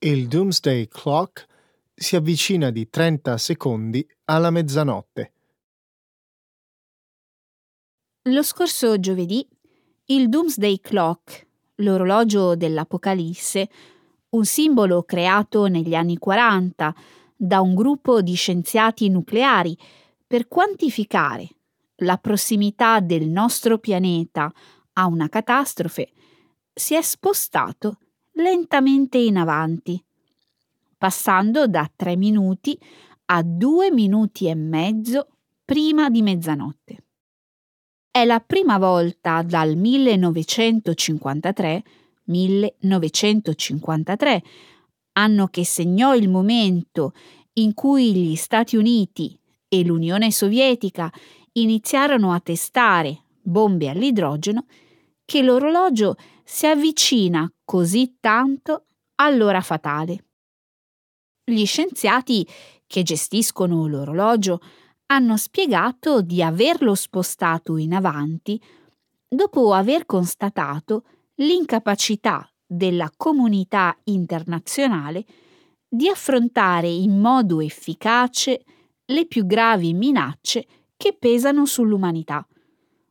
Il 0.01 0.29
Doomsday 0.29 0.87
Clock 0.87 1.45
si 1.93 2.15
avvicina 2.15 2.69
di 2.69 2.89
30 2.89 3.37
secondi 3.37 4.07
alla 4.25 4.49
mezzanotte. 4.49 5.33
Lo 8.29 8.41
scorso 8.41 8.97
giovedì 9.01 9.45
il 10.05 10.29
Doomsday 10.29 10.79
Clock, 10.79 11.47
l'orologio 11.75 12.55
dell'Apocalisse, 12.55 13.69
un 14.29 14.45
simbolo 14.45 15.03
creato 15.03 15.65
negli 15.65 15.95
anni 15.95 16.17
40 16.17 16.95
da 17.35 17.59
un 17.59 17.75
gruppo 17.75 18.21
di 18.21 18.35
scienziati 18.35 19.09
nucleari 19.09 19.77
per 20.25 20.47
quantificare 20.47 21.45
la 21.97 22.15
prossimità 22.15 23.01
del 23.01 23.27
nostro 23.27 23.79
pianeta 23.79 24.49
a 24.93 25.07
una 25.07 25.27
catastrofe, 25.27 26.13
si 26.73 26.95
è 26.95 27.01
spostato 27.01 27.97
lentamente 28.39 29.17
in 29.17 29.37
avanti, 29.37 30.03
passando 30.97 31.67
da 31.67 31.89
tre 31.95 32.15
minuti 32.15 32.77
a 33.25 33.43
due 33.43 33.91
minuti 33.91 34.47
e 34.47 34.55
mezzo 34.55 35.27
prima 35.63 36.09
di 36.09 36.21
mezzanotte. 36.21 37.03
È 38.09 38.25
la 38.25 38.39
prima 38.39 38.79
volta 38.79 39.43
dal 39.43 39.75
1953, 39.75 41.83
1953, 42.23 44.43
anno 45.13 45.47
che 45.47 45.63
segnò 45.63 46.15
il 46.15 46.27
momento 46.27 47.13
in 47.53 47.73
cui 47.73 48.13
gli 48.13 48.35
Stati 48.35 48.75
Uniti 48.77 49.39
e 49.67 49.83
l'Unione 49.83 50.31
Sovietica 50.31 51.11
iniziarono 51.53 52.31
a 52.31 52.39
testare 52.39 53.23
bombe 53.41 53.89
all'idrogeno, 53.89 54.65
che 55.25 55.41
l'orologio 55.43 56.15
si 56.43 56.65
avvicina 56.65 57.51
così 57.69 58.17
tanto 58.19 58.85
all'ora 59.17 59.61
fatale. 59.61 60.25
Gli 61.43 61.67
scienziati 61.67 62.47
che 62.87 63.03
gestiscono 63.03 63.85
l'orologio 63.85 64.59
hanno 65.05 65.37
spiegato 65.37 66.23
di 66.23 66.41
averlo 66.41 66.95
spostato 66.95 67.77
in 67.77 67.93
avanti 67.93 68.59
dopo 69.27 69.73
aver 69.73 70.07
constatato 70.07 71.03
l'incapacità 71.35 72.51
della 72.65 73.11
comunità 73.15 73.95
internazionale 74.05 75.23
di 75.87 76.09
affrontare 76.09 76.87
in 76.87 77.19
modo 77.19 77.59
efficace 77.59 78.63
le 79.05 79.27
più 79.27 79.45
gravi 79.45 79.93
minacce 79.93 80.65
che 80.97 81.15
pesano 81.15 81.67
sull'umanità, 81.67 82.43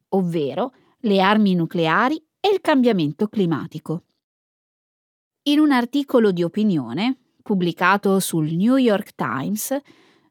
ovvero 0.09 0.73
le 1.03 1.21
armi 1.21 1.55
nucleari 1.55 2.21
e 2.41 2.49
il 2.53 2.61
cambiamento 2.61 3.29
climatico. 3.29 4.03
In 5.49 5.61
un 5.61 5.73
articolo 5.73 6.31
di 6.31 6.43
opinione 6.43 7.17
pubblicato 7.43 8.21
sul 8.21 8.53
New 8.53 8.77
York 8.77 9.15
Times, 9.15 9.75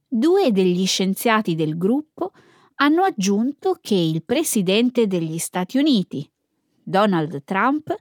due 0.08 0.52
degli 0.52 0.86
scienziati 0.86 1.56
del 1.56 1.76
gruppo 1.76 2.34
hanno 2.76 3.02
aggiunto 3.02 3.80
che 3.82 3.96
il 3.96 4.24
presidente 4.24 5.08
degli 5.08 5.40
Stati 5.40 5.80
Uniti, 5.80 6.30
Donald 6.84 7.44
Trump, 7.46 7.96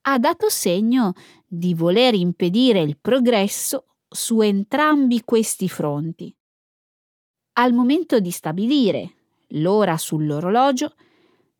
ha 0.00 0.18
dato 0.18 0.48
segno 0.48 1.12
di 1.46 1.74
voler 1.74 2.14
impedire 2.14 2.80
il 2.80 2.96
progresso 2.98 3.84
su 4.08 4.40
entrambi 4.40 5.24
questi 5.24 5.68
fronti. 5.68 6.34
Al 7.58 7.74
momento 7.74 8.18
di 8.18 8.30
stabilire 8.30 9.12
l'ora 9.48 9.98
sull'orologio, 9.98 10.94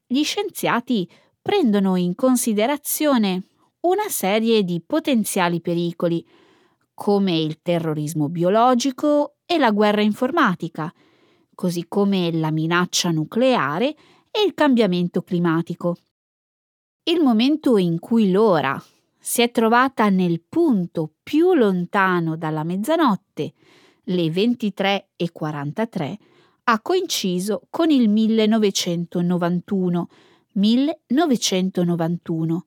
gli 0.06 0.22
scienziati 0.22 1.06
prendono 1.42 1.96
in 1.96 2.14
considerazione 2.14 3.42
una 3.87 4.09
serie 4.09 4.64
di 4.64 4.83
potenziali 4.85 5.61
pericoli, 5.61 6.27
come 6.92 7.38
il 7.38 7.61
terrorismo 7.62 8.29
biologico 8.29 9.37
e 9.46 9.59
la 9.59 9.70
guerra 9.70 10.03
informatica, 10.03 10.92
così 11.55 11.87
come 11.87 12.33
la 12.33 12.51
minaccia 12.51 13.11
nucleare 13.11 13.94
e 14.31 14.42
il 14.44 14.55
cambiamento 14.55 15.22
climatico. 15.22 15.99
Il 17.05 17.22
momento 17.22 17.77
in 17.77 18.01
cui 18.01 18.31
l'ora 18.31 18.83
si 19.18 19.42
è 19.42 19.53
trovata 19.53 20.09
nel 20.09 20.42
punto 20.49 21.12
più 21.22 21.55
lontano 21.55 22.37
dalla 22.37 22.64
mezzanotte, 22.64 23.53
le 24.05 24.27
23.43, 24.27 26.14
ha 26.64 26.81
coinciso 26.81 27.66
con 27.70 27.90
il 27.90 28.09
1991, 28.09 30.09
1991, 30.53 32.64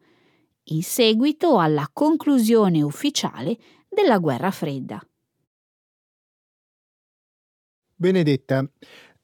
in 0.69 0.83
seguito 0.83 1.59
alla 1.59 1.89
conclusione 1.91 2.81
ufficiale 2.81 3.57
della 3.87 4.17
guerra 4.17 4.51
fredda. 4.51 5.01
Benedetta, 7.95 8.65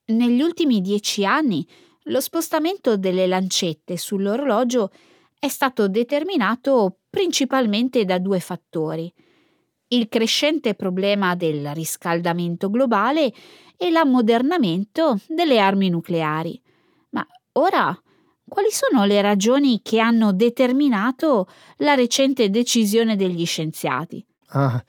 Negli 0.07 0.41
ultimi 0.41 0.81
dieci 0.81 1.25
anni 1.25 1.67
lo 2.03 2.21
spostamento 2.21 2.95
delle 2.97 3.25
lancette 3.25 3.97
sull'orologio 3.97 4.91
è 5.39 5.47
stato 5.47 5.87
determinato 5.87 6.99
principalmente 7.09 8.05
da 8.05 8.19
due 8.19 8.39
fattori. 8.39 9.11
Il 9.87 10.09
crescente 10.09 10.73
problema 10.73 11.35
del 11.35 11.73
riscaldamento 11.73 12.69
globale 12.69 13.31
e 13.77 13.91
l'ammodernamento 13.91 15.19
delle 15.27 15.59
armi 15.59 15.89
nucleari. 15.89 16.59
Ma 17.09 17.25
ora, 17.53 17.97
quali 18.47 18.69
sono 18.71 19.05
le 19.05 19.21
ragioni 19.21 19.81
che 19.83 19.99
hanno 19.99 20.31
determinato 20.33 21.47
la 21.77 21.93
recente 21.93 22.49
decisione 22.49 23.15
degli 23.15 23.45
scienziati? 23.45 24.25
Ah, 24.49 24.83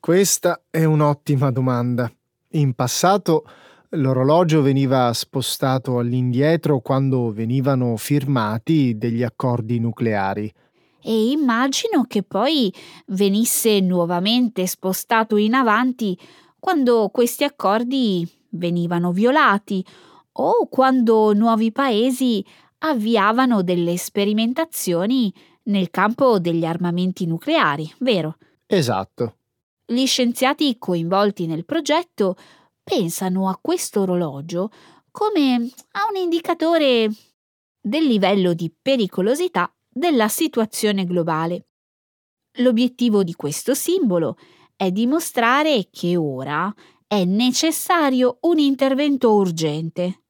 questa 0.00 0.62
è 0.70 0.84
un'ottima 0.84 1.50
domanda. 1.50 2.10
In 2.50 2.74
passato 2.74 3.44
l'orologio 3.90 4.62
veniva 4.62 5.12
spostato 5.12 5.98
all'indietro 5.98 6.80
quando 6.80 7.32
venivano 7.32 7.96
firmati 7.96 8.96
degli 8.96 9.22
accordi 9.22 9.78
nucleari. 9.78 10.52
E 11.06 11.30
immagino 11.32 12.04
che 12.04 12.22
poi 12.22 12.72
venisse 13.08 13.80
nuovamente 13.80 14.66
spostato 14.66 15.36
in 15.36 15.52
avanti 15.52 16.18
quando 16.58 17.10
questi 17.12 17.44
accordi 17.44 18.26
venivano 18.52 19.12
violati 19.12 19.84
o 20.32 20.66
quando 20.66 21.34
nuovi 21.34 21.72
paesi 21.72 22.42
avviavano 22.78 23.62
delle 23.62 23.98
sperimentazioni 23.98 25.30
nel 25.64 25.90
campo 25.90 26.38
degli 26.38 26.64
armamenti 26.64 27.26
nucleari, 27.26 27.92
vero? 27.98 28.38
Esatto. 28.66 29.36
Gli 29.84 30.06
scienziati 30.06 30.78
coinvolti 30.78 31.46
nel 31.46 31.66
progetto 31.66 32.36
pensano 32.82 33.50
a 33.50 33.58
questo 33.60 34.00
orologio 34.00 34.70
come 35.10 35.70
a 35.92 36.06
un 36.10 36.16
indicatore 36.16 37.10
del 37.78 38.04
livello 38.04 38.54
di 38.54 38.72
pericolosità 38.80 39.73
della 39.94 40.28
situazione 40.28 41.04
globale. 41.04 41.68
L'obiettivo 42.58 43.22
di 43.22 43.34
questo 43.34 43.74
simbolo 43.74 44.36
è 44.76 44.90
dimostrare 44.90 45.88
che 45.90 46.16
ora 46.16 46.72
è 47.06 47.24
necessario 47.24 48.38
un 48.42 48.58
intervento 48.58 49.34
urgente. 49.34 50.24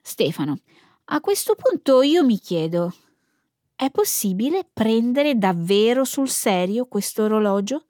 Stefano, 0.00 0.58
a 1.06 1.20
questo 1.20 1.54
punto 1.56 2.02
io 2.02 2.24
mi 2.24 2.38
chiedo, 2.38 2.94
è 3.74 3.90
possibile 3.90 4.68
prendere 4.72 5.36
davvero 5.36 6.04
sul 6.04 6.28
serio 6.28 6.86
questo 6.86 7.24
orologio? 7.24 7.86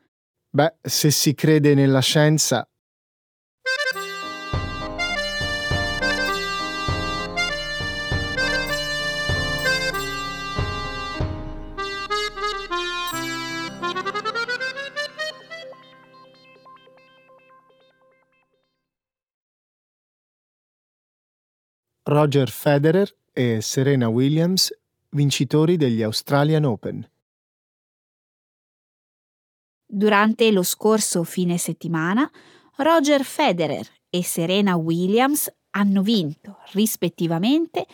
Beh, 0.49 0.77
se 0.81 1.11
si 1.11 1.35
crede 1.35 1.75
nella 1.75 2.01
scienza. 2.01 2.67
Roger 22.07 22.51
Federer 22.51 23.11
e 23.33 23.63
Serena 23.63 24.09
Williams 24.09 24.71
vincitori 25.13 25.79
degli 25.79 26.03
Australian 26.03 26.65
Open. 26.67 27.11
Durante 29.87 30.51
lo 30.51 30.63
scorso 30.63 31.25
fine 31.25 31.57
settimana, 31.57 32.31
Roger 32.77 33.25
Federer 33.25 33.89
e 34.11 34.23
Serena 34.23 34.77
Williams 34.77 35.51
hanno 35.71 36.03
vinto, 36.03 36.59
rispettivamente, 36.73 37.87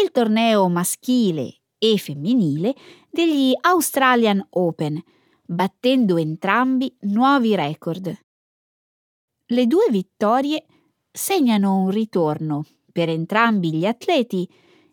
il 0.00 0.12
torneo 0.12 0.68
maschile 0.68 1.62
e 1.76 1.98
femminile 1.98 2.72
degli 3.10 3.52
Australian 3.62 4.46
Open, 4.50 5.02
battendo 5.44 6.18
entrambi 6.18 6.96
nuovi 7.00 7.56
record. 7.56 8.16
Le 9.46 9.66
due 9.66 9.88
vittorie 9.90 10.64
segnano 11.10 11.78
un 11.78 11.90
ritorno 11.90 12.64
per 12.96 13.10
entrambi 13.10 13.74
gli 13.74 13.84
atleti 13.84 14.48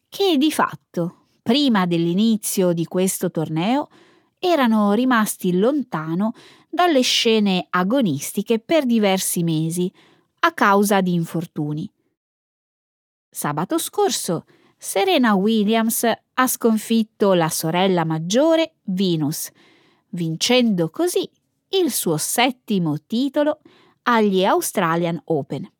che 0.10 0.36
di 0.36 0.52
fatto 0.52 1.28
prima 1.42 1.86
dell'inizio 1.86 2.74
di 2.74 2.84
questo 2.84 3.32
torneo, 3.32 3.88
erano 4.40 4.92
rimasti 4.92 5.58
lontano 5.58 6.34
dalle 6.70 7.00
scene 7.00 7.68
agonistiche 7.70 8.60
per 8.60 8.86
diversi 8.86 9.42
mesi 9.42 9.90
a 10.42 10.52
causa 10.52 11.00
di 11.00 11.14
infortuni. 11.14 11.90
Sabato 13.30 13.78
scorso 13.78 14.44
Serena 14.78 15.34
Williams 15.36 16.04
ha 16.34 16.48
sconfitto 16.48 17.34
la 17.34 17.48
sorella 17.48 18.04
maggiore 18.04 18.76
Venus, 18.84 19.50
vincendo 20.10 20.90
così 20.90 21.30
il 21.70 21.90
suo 21.90 22.18
settimo 22.18 22.98
titolo 23.08 23.62
agli 24.04 24.44
Australian 24.44 25.22
Open. 25.24 25.72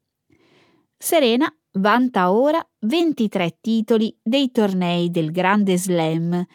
Serena 0.98 1.54
vanta 1.74 2.32
ora 2.32 2.66
23 2.80 3.58
titoli 3.60 4.18
dei 4.22 4.52
tornei 4.52 5.10
del 5.10 5.32
Grande 5.32 5.78
Slam, 5.78 6.46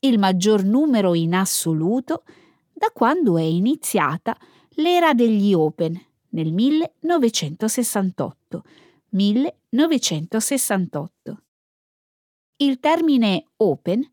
il 0.00 0.18
maggior 0.18 0.64
numero 0.64 1.14
in 1.14 1.34
assoluto 1.34 2.24
da 2.72 2.90
quando 2.92 3.36
è 3.36 3.42
iniziata 3.42 4.36
l'era 4.76 5.12
degli 5.14 5.52
Open 5.52 6.00
nel 6.30 6.52
1968. 6.52 8.62
1968. 9.10 11.42
Il 12.56 12.78
termine 12.78 13.46
Open 13.56 14.08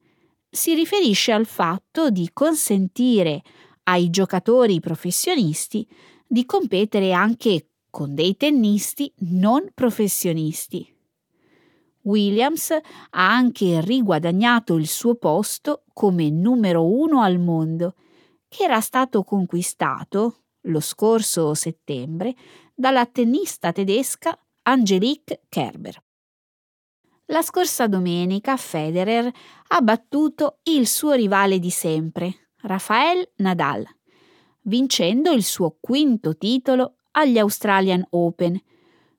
si 0.50 0.73
riferisce 0.73 1.32
al 1.32 1.45
fatto 1.45 2.10
di 2.10 2.32
consentire 2.34 3.43
ai 3.84 4.10
giocatori 4.10 4.80
professionisti 4.80 5.88
di 6.26 6.43
competere 6.45 7.13
anche 7.13 7.67
con 7.97 8.13
dei 8.13 8.38
tennisti 8.38 9.12
non 9.21 9.71
professionisti. 9.73 10.88
Williams 12.03 12.69
ha 12.69 12.79
anche 13.10 13.81
riguadagnato 13.81 14.75
il 14.75 14.86
suo 14.86 15.15
posto 15.15 15.81
come 15.93 16.29
numero 16.29 16.86
uno 16.86 17.23
al 17.23 17.39
mondo, 17.39 17.95
che 18.47 18.65
era 18.65 18.81
stato 18.81 19.23
conquistato 19.23 20.43
lo 20.67 20.79
scorso 20.79 21.55
settembre 21.55 22.36
dalla 22.75 23.07
tennista 23.07 23.71
tedesca 23.71 24.39
Angelique 24.62 25.45
Kerber. 25.49 25.99
La 27.25 27.41
scorsa 27.41 27.88
domenica 27.88 28.57
Federer 28.57 29.27
ha 29.69 29.81
battuto 29.81 30.60
il 30.65 30.86
suo 30.86 31.13
rivale 31.13 31.57
di 31.57 31.71
sempre, 31.71 32.51
Rafael 32.57 33.27
Nadal, 33.38 33.83
vincendo 34.65 35.31
il 35.31 35.43
suo 35.43 35.77
quinto 35.81 36.38
titolo 36.38 36.96
agli 37.17 37.39
Australian 37.39 38.06
Open, 38.12 38.60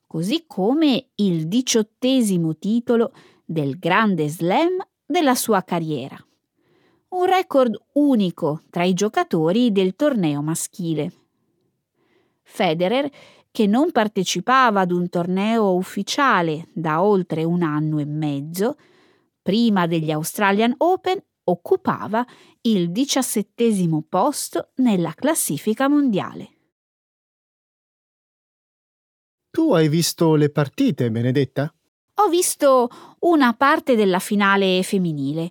così 0.07 0.45
come 0.47 1.09
il 1.17 1.49
diciottesimo 1.49 2.57
titolo 2.57 3.13
del 3.45 3.79
grande 3.79 4.29
slam 4.29 4.79
della 5.05 5.35
sua 5.35 5.63
carriera. 5.63 6.17
Un 7.09 7.25
record 7.25 7.77
unico 7.95 8.63
tra 8.71 8.85
i 8.85 8.95
giocatori 8.95 9.73
del 9.73 9.97
torneo 9.97 10.43
maschile. 10.43 11.13
Federer, 12.43 13.11
che 13.51 13.67
non 13.67 13.91
partecipava 13.91 14.81
ad 14.81 14.93
un 14.93 15.09
torneo 15.09 15.75
ufficiale 15.75 16.69
da 16.73 17.03
oltre 17.03 17.43
un 17.43 17.63
anno 17.63 17.99
e 17.99 18.05
mezzo, 18.05 18.77
prima 19.43 19.87
degli 19.87 20.11
Australian 20.11 20.75
Open 20.79 21.21
occupava 21.45 22.25
il 22.63 22.93
diciassettesimo 22.93 24.05
posto 24.09 24.71
nella 24.77 25.13
classifica 25.15 25.89
mondiale. 25.89 26.58
Tu 29.59 29.73
hai 29.73 29.89
visto 29.89 30.37
le 30.37 30.51
partite, 30.51 31.11
Benedetta? 31.11 31.75
Ho 32.15 32.29
visto 32.29 32.89
una 33.23 33.55
parte 33.55 33.97
della 33.97 34.21
finale 34.21 34.85
femminile. 34.85 35.51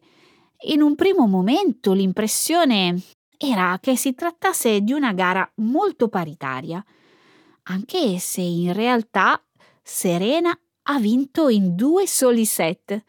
In 0.69 0.81
un 0.81 0.95
primo 0.95 1.27
momento 1.27 1.91
l'impressione 1.91 3.01
era 3.37 3.77
che 3.81 3.97
si 3.97 4.13
trattasse 4.13 4.79
di 4.79 4.93
una 4.93 5.11
gara 5.11 5.51
molto 5.55 6.07
paritaria, 6.07 6.81
anche 7.63 8.17
se 8.19 8.39
in 8.39 8.71
realtà 8.71 9.43
Serena 9.83 10.57
ha 10.83 10.99
vinto 10.99 11.49
in 11.49 11.75
due 11.75 12.07
soli 12.07 12.45
set. 12.45 13.03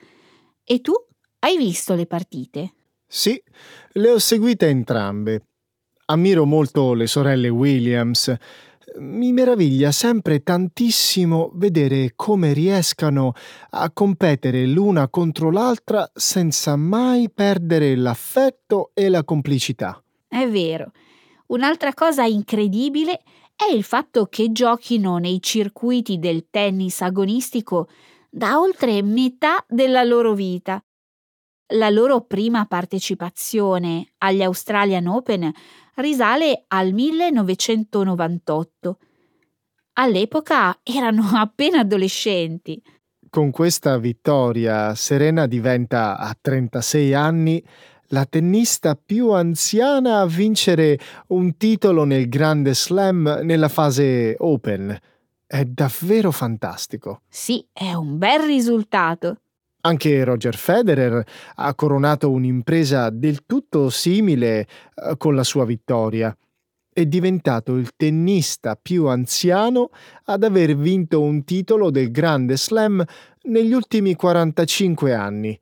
E 0.65 0.81
tu 0.81 0.95
hai 1.39 1.57
visto 1.57 1.95
le 1.95 2.07
partite? 2.07 2.75
Sì, 3.07 3.41
le 3.93 4.11
ho 4.11 4.19
seguite 4.19 4.67
entrambe. 4.67 5.45
Ammiro 6.07 6.45
molto 6.45 6.93
le 6.93 7.07
sorelle 7.07 7.51
Williams 7.51 8.37
mi 8.99 9.33
meraviglia 9.33 9.93
sempre 9.93 10.43
tantissimo 10.43 11.51
vedere 11.55 12.13
come 12.17 12.53
riescano 12.53 13.33
a 13.71 13.91
competere 13.91 14.67
l'una 14.67 15.09
contro 15.09 15.51
l'altra 15.51 16.11
senza 16.15 16.77
mai 16.77 17.31
perdere 17.31 17.97
l'affetto 17.97 18.91
e 18.95 19.09
la 19.09 19.25
complicità. 19.25 20.03
È 20.27 20.47
vero. 20.49 20.93
Un'altra 21.47 21.95
cosa 21.95 22.25
incredibile 22.25 23.23
è 23.57 23.73
il 23.73 23.83
fatto 23.83 24.27
che 24.27 24.53
giochino 24.53 25.19
nei 25.19 25.41
circuiti 25.41 26.19
del 26.19 26.47
tennis 26.51 27.01
agonistico 27.01 27.89
da 28.31 28.61
oltre 28.61 29.03
metà 29.03 29.65
della 29.67 30.05
loro 30.05 30.35
vita. 30.35 30.83
La 31.73 31.91
loro 31.91 32.23
prima 32.23 32.67
partecipazione 32.67 34.13
agli 34.19 34.43
Australian 34.43 35.07
Open 35.07 35.53
risale 36.01 36.65
al 36.69 36.93
1998. 36.93 38.99
All'epoca 39.95 40.79
erano 40.83 41.31
appena 41.35 41.81
adolescenti. 41.81 42.81
Con 43.31 43.51
questa 43.51 43.99
vittoria 43.99 44.95
Serena 44.95 45.47
diventa 45.47 46.17
a 46.17 46.35
36 46.41 47.15
anni 47.15 47.63
la 48.09 48.25
tennista 48.25 48.95
più 48.95 49.33
anziana 49.33 50.21
a 50.21 50.27
vincere 50.27 50.99
un 51.29 51.57
titolo 51.59 52.05
nel 52.05 52.29
Grande 52.29 52.75
Slam 52.75 53.41
nella 53.43 53.69
fase 53.69 54.35
Open. 54.39 54.99
È 55.47 55.65
davvero 55.65 56.31
fantastico. 56.31 57.21
Sì, 57.29 57.67
è 57.71 57.93
un 57.93 58.17
bel 58.17 58.41
risultato. 58.41 59.41
Anche 59.81 60.25
Roger 60.25 60.57
Federer 60.57 61.25
ha 61.55 61.75
coronato 61.75 62.31
un'impresa 62.31 63.11
del 63.11 63.47
tutto 63.47 63.91
simile 63.91 64.61
eh, 64.61 65.17
con 65.17 65.35
la 65.35 65.45
sua 65.45 65.65
vittoria. 65.65 66.37
È 66.93 67.07
diventato 67.07 67.77
il 67.77 67.93
tennista 67.95 68.75
più 68.75 69.07
anziano 69.07 69.91
ad 70.25 70.43
aver 70.43 70.75
vinto 70.75 71.23
un 71.23 71.45
titolo 71.45 71.91
del 71.91 72.11
Grande 72.11 72.57
Slam 72.57 73.05
negli 73.43 73.73
ultimi 73.73 74.17
45 74.17 75.15
anni. 75.15 75.59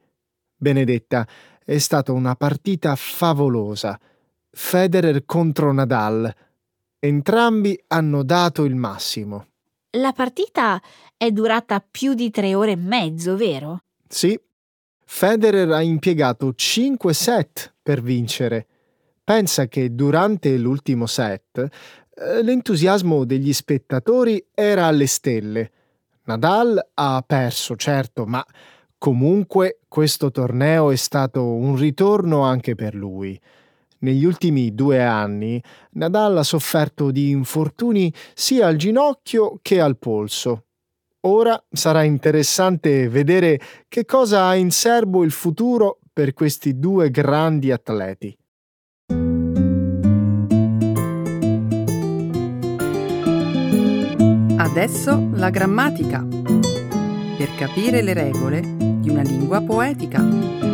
Benedetta, 0.56 1.28
è 1.62 1.76
stata 1.76 2.12
una 2.12 2.34
partita 2.36 2.94
favolosa. 2.96 4.00
Federer 4.50 5.26
contro 5.26 5.72
Nadal. 5.72 6.32
Entrambi 6.98 7.78
hanno 7.88 8.22
dato 8.22 8.64
il 8.64 8.74
massimo. 8.74 9.48
La 9.98 10.12
partita 10.12 10.80
è 11.16 11.30
durata 11.30 11.84
più 11.88 12.14
di 12.14 12.30
tre 12.30 12.54
ore 12.54 12.72
e 12.72 12.76
mezzo, 12.76 13.36
vero? 13.36 13.82
Sì, 14.08 14.38
Federer 15.04 15.70
ha 15.70 15.82
impiegato 15.82 16.52
5 16.54 17.12
set 17.12 17.74
per 17.82 18.02
vincere. 18.02 18.66
Pensa 19.22 19.66
che 19.66 19.94
durante 19.94 20.56
l'ultimo 20.56 21.06
set 21.06 21.68
Eh, 22.18 22.42
l'entusiasmo 22.42 23.24
degli 23.26 23.52
spettatori 23.52 24.42
era 24.54 24.86
alle 24.86 25.06
stelle. 25.06 25.70
Nadal 26.24 26.82
ha 26.94 27.22
perso, 27.26 27.76
certo, 27.76 28.24
ma 28.24 28.42
comunque 28.96 29.80
questo 29.86 30.30
torneo 30.30 30.90
è 30.90 30.96
stato 30.96 31.44
un 31.44 31.76
ritorno 31.76 32.40
anche 32.40 32.74
per 32.74 32.94
lui. 32.94 33.38
Negli 33.98 34.24
ultimi 34.24 34.74
due 34.74 35.02
anni 35.02 35.62
Nadal 35.92 36.38
ha 36.38 36.42
sofferto 36.42 37.10
di 37.10 37.30
infortuni 37.30 38.12
sia 38.34 38.66
al 38.66 38.76
ginocchio 38.76 39.58
che 39.60 39.78
al 39.80 39.98
polso. 39.98 40.64
Ora 41.28 41.60
sarà 41.68 42.04
interessante 42.04 43.08
vedere 43.08 43.58
che 43.88 44.04
cosa 44.04 44.46
ha 44.46 44.54
in 44.54 44.70
serbo 44.70 45.24
il 45.24 45.32
futuro 45.32 45.98
per 46.12 46.32
questi 46.32 46.78
due 46.78 47.10
grandi 47.10 47.72
atleti. 47.72 48.36
Adesso 54.56 55.30
la 55.32 55.50
grammatica. 55.50 56.24
Per 56.24 57.54
capire 57.56 58.02
le 58.02 58.12
regole 58.14 58.60
di 58.60 59.08
una 59.08 59.22
lingua 59.22 59.60
poetica. 59.62 60.65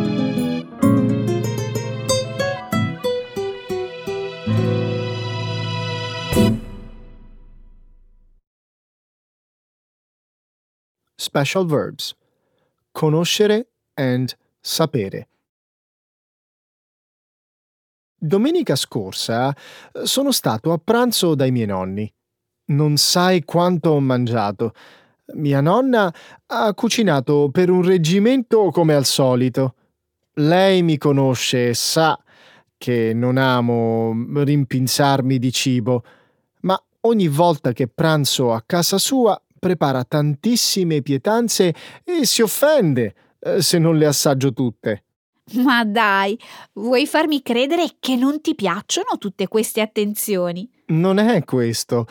Special 11.33 11.65
verbs. 11.65 12.13
Conoscere 12.91 13.65
and 13.95 14.31
sapere. 14.61 15.27
Domenica 18.15 18.75
scorsa 18.75 19.51
eh, 19.51 20.05
sono 20.05 20.31
stato 20.31 20.71
a 20.71 20.77
pranzo 20.77 21.33
dai 21.33 21.49
miei 21.49 21.65
nonni. 21.65 22.13
Non 22.65 22.97
sai 22.97 23.43
quanto 23.45 23.89
ho 23.89 23.99
mangiato. 23.99 24.73
Mia 25.33 25.59
nonna 25.59 26.13
ha 26.45 26.71
cucinato 26.75 27.49
per 27.51 27.71
un 27.71 27.81
reggimento 27.81 28.69
come 28.69 28.93
al 28.93 29.05
solito. 29.05 29.73
Lei 30.33 30.83
mi 30.83 30.99
conosce 30.99 31.69
e 31.69 31.73
sa 31.73 32.15
che 32.77 33.11
non 33.15 33.37
amo 33.37 34.13
rimpinzarmi 34.35 35.39
di 35.39 35.51
cibo, 35.51 36.03
ma 36.61 36.79
ogni 37.01 37.27
volta 37.27 37.71
che 37.71 37.87
pranzo 37.87 38.53
a 38.53 38.61
casa 38.63 38.99
sua 38.99 39.42
prepara 39.63 40.03
tantissime 40.03 41.01
pietanze 41.01 41.73
e 42.03 42.25
si 42.25 42.41
offende 42.41 43.15
eh, 43.39 43.61
se 43.61 43.79
non 43.79 43.97
le 43.97 44.05
assaggio 44.05 44.51
tutte. 44.51 45.05
Ma 45.53 45.85
dai, 45.85 46.37
vuoi 46.73 47.07
farmi 47.07 47.41
credere 47.41 47.95
che 47.99 48.15
non 48.15 48.41
ti 48.41 48.55
piacciono 48.55 49.17
tutte 49.17 49.47
queste 49.47 49.79
attenzioni? 49.79 50.69
Non 50.87 51.17
è 51.17 51.43
questo. 51.45 52.07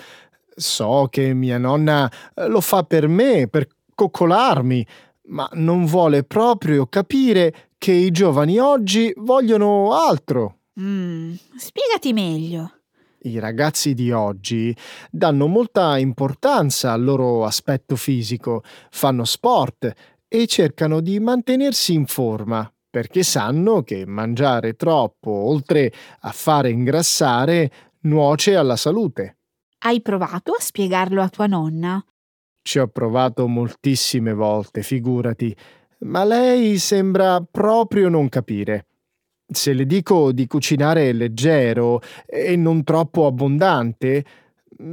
So 0.54 1.08
che 1.10 1.34
mia 1.34 1.58
nonna 1.58 2.10
eh, 2.34 2.46
lo 2.46 2.60
fa 2.60 2.84
per 2.84 3.06
me, 3.08 3.48
per 3.48 3.66
coccolarmi, 3.94 4.86
ma 5.28 5.48
non 5.52 5.84
vuole 5.84 6.24
proprio 6.24 6.86
capire 6.86 7.68
che 7.76 7.92
i 7.92 8.10
giovani 8.10 8.58
oggi 8.58 9.12
vogliono 9.16 9.92
altro. 9.92 10.58
Mm, 10.80 11.34
spiegati 11.56 12.12
meglio. 12.12 12.81
I 13.24 13.38
ragazzi 13.38 13.94
di 13.94 14.10
oggi 14.10 14.76
danno 15.08 15.46
molta 15.46 15.96
importanza 15.96 16.90
al 16.90 17.04
loro 17.04 17.44
aspetto 17.44 17.94
fisico, 17.94 18.64
fanno 18.90 19.24
sport 19.24 19.92
e 20.26 20.46
cercano 20.48 21.00
di 21.00 21.20
mantenersi 21.20 21.92
in 21.92 22.06
forma, 22.06 22.68
perché 22.90 23.22
sanno 23.22 23.82
che 23.82 24.04
mangiare 24.06 24.74
troppo, 24.74 25.30
oltre 25.30 25.92
a 26.20 26.32
fare 26.32 26.70
ingrassare, 26.70 27.70
nuoce 28.00 28.56
alla 28.56 28.76
salute. 28.76 29.36
Hai 29.78 30.02
provato 30.02 30.52
a 30.52 30.60
spiegarlo 30.60 31.22
a 31.22 31.28
tua 31.28 31.46
nonna? 31.46 32.04
Ci 32.60 32.80
ho 32.80 32.88
provato 32.88 33.46
moltissime 33.46 34.32
volte, 34.32 34.82
figurati, 34.82 35.54
ma 36.00 36.24
lei 36.24 36.76
sembra 36.78 37.40
proprio 37.40 38.08
non 38.08 38.28
capire. 38.28 38.86
Se 39.52 39.72
le 39.72 39.86
dico 39.86 40.32
di 40.32 40.46
cucinare 40.46 41.12
leggero 41.12 42.00
e 42.26 42.56
non 42.56 42.82
troppo 42.84 43.26
abbondante, 43.26 44.24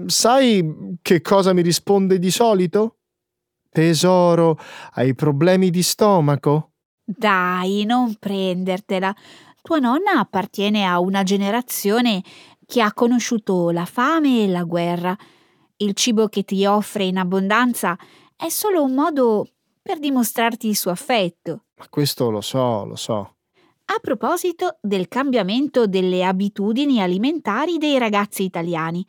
sai 0.06 0.98
che 1.02 1.22
cosa 1.22 1.54
mi 1.54 1.62
risponde 1.62 2.20
di 2.20 2.32
solito? 2.32 2.98
Tesoro, 3.70 4.58
hai 4.94 5.14
problemi 5.14 5.70
di 5.70 5.84
stomaco? 5.84 6.72
Dai, 7.04 7.86
non 7.86 8.16
prendertela. 8.16 9.16
Tua 9.62 9.80
nonna 9.80 10.20
appartiene 10.20 10.86
a 10.86 11.00
una 11.00 11.24
generazione 11.24 12.24
che 12.66 12.82
ha 12.82 12.94
conosciuto 12.94 13.72
la 13.72 13.86
fame 13.86 14.44
e 14.44 14.48
la 14.48 14.64
guerra. 14.64 15.16
Il 15.78 15.94
cibo 15.94 16.28
che 16.28 16.44
ti 16.44 16.66
offre 16.66 17.06
in 17.06 17.18
abbondanza 17.18 17.98
è 18.36 18.50
solo 18.50 18.84
un 18.84 18.94
modo 18.94 19.48
per 19.82 20.00
dimostrarti 20.00 20.68
il 20.68 20.76
suo 20.76 20.92
affetto. 20.92 21.66
Ma 21.78 21.88
questo 21.90 22.30
lo 22.30 22.42
so, 22.42 22.86
lo 22.86 22.96
so. 22.96 23.38
A 23.92 23.98
proposito 24.00 24.78
del 24.82 25.08
cambiamento 25.08 25.88
delle 25.88 26.24
abitudini 26.24 27.02
alimentari 27.02 27.80
dei 27.80 27.98
ragazzi 27.98 28.44
italiani, 28.44 29.04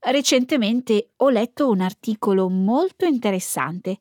recentemente 0.00 1.12
ho 1.16 1.30
letto 1.30 1.70
un 1.70 1.80
articolo 1.80 2.50
molto 2.50 3.06
interessante. 3.06 3.96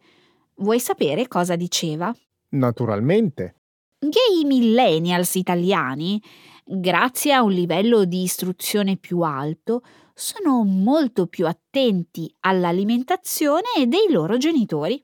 Vuoi 0.55 0.81
sapere 0.81 1.29
cosa 1.29 1.55
diceva? 1.55 2.13
Naturalmente. 2.49 3.55
Che 3.99 4.19
i 4.37 4.43
millennials 4.43 5.35
italiani 5.35 6.21
grazie 6.65 7.31
a 7.31 7.41
un 7.41 7.53
livello 7.53 8.03
di 8.03 8.23
istruzione 8.23 8.97
più 8.97 9.21
alto, 9.21 9.81
sono 10.13 10.65
molto 10.65 11.27
più 11.27 11.47
attenti 11.47 12.29
all'alimentazione 12.41 13.87
dei 13.87 14.07
loro 14.09 14.35
genitori. 14.35 15.01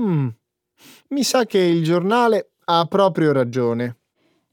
Mm. 0.00 0.28
Mi 1.08 1.22
sa 1.22 1.44
che 1.44 1.58
il 1.58 1.84
giornale 1.84 2.52
ha 2.64 2.86
proprio 2.86 3.30
ragione. 3.32 3.98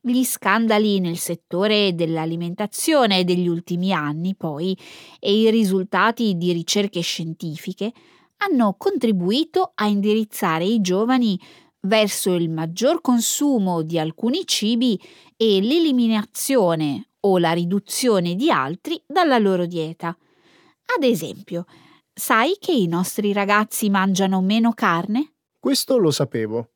Gli 0.03 0.23
scandali 0.23 0.99
nel 0.99 1.17
settore 1.17 1.93
dell'alimentazione 1.93 3.23
degli 3.23 3.47
ultimi 3.47 3.93
anni, 3.93 4.35
poi, 4.35 4.75
e 5.19 5.31
i 5.31 5.51
risultati 5.51 6.35
di 6.37 6.51
ricerche 6.53 7.01
scientifiche 7.01 7.93
hanno 8.37 8.73
contribuito 8.79 9.73
a 9.75 9.85
indirizzare 9.85 10.65
i 10.65 10.81
giovani 10.81 11.39
verso 11.81 12.33
il 12.33 12.49
maggior 12.49 12.99
consumo 12.99 13.83
di 13.83 13.99
alcuni 13.99 14.41
cibi 14.45 14.99
e 15.37 15.61
l'eliminazione 15.61 17.09
o 17.19 17.37
la 17.37 17.51
riduzione 17.51 18.33
di 18.33 18.49
altri 18.49 18.99
dalla 19.05 19.37
loro 19.37 19.67
dieta. 19.67 20.07
Ad 20.07 21.03
esempio, 21.03 21.65
sai 22.11 22.57
che 22.59 22.71
i 22.71 22.87
nostri 22.87 23.33
ragazzi 23.33 23.91
mangiano 23.91 24.41
meno 24.41 24.73
carne? 24.73 25.33
Questo 25.59 25.97
lo 25.97 26.09
sapevo. 26.09 26.70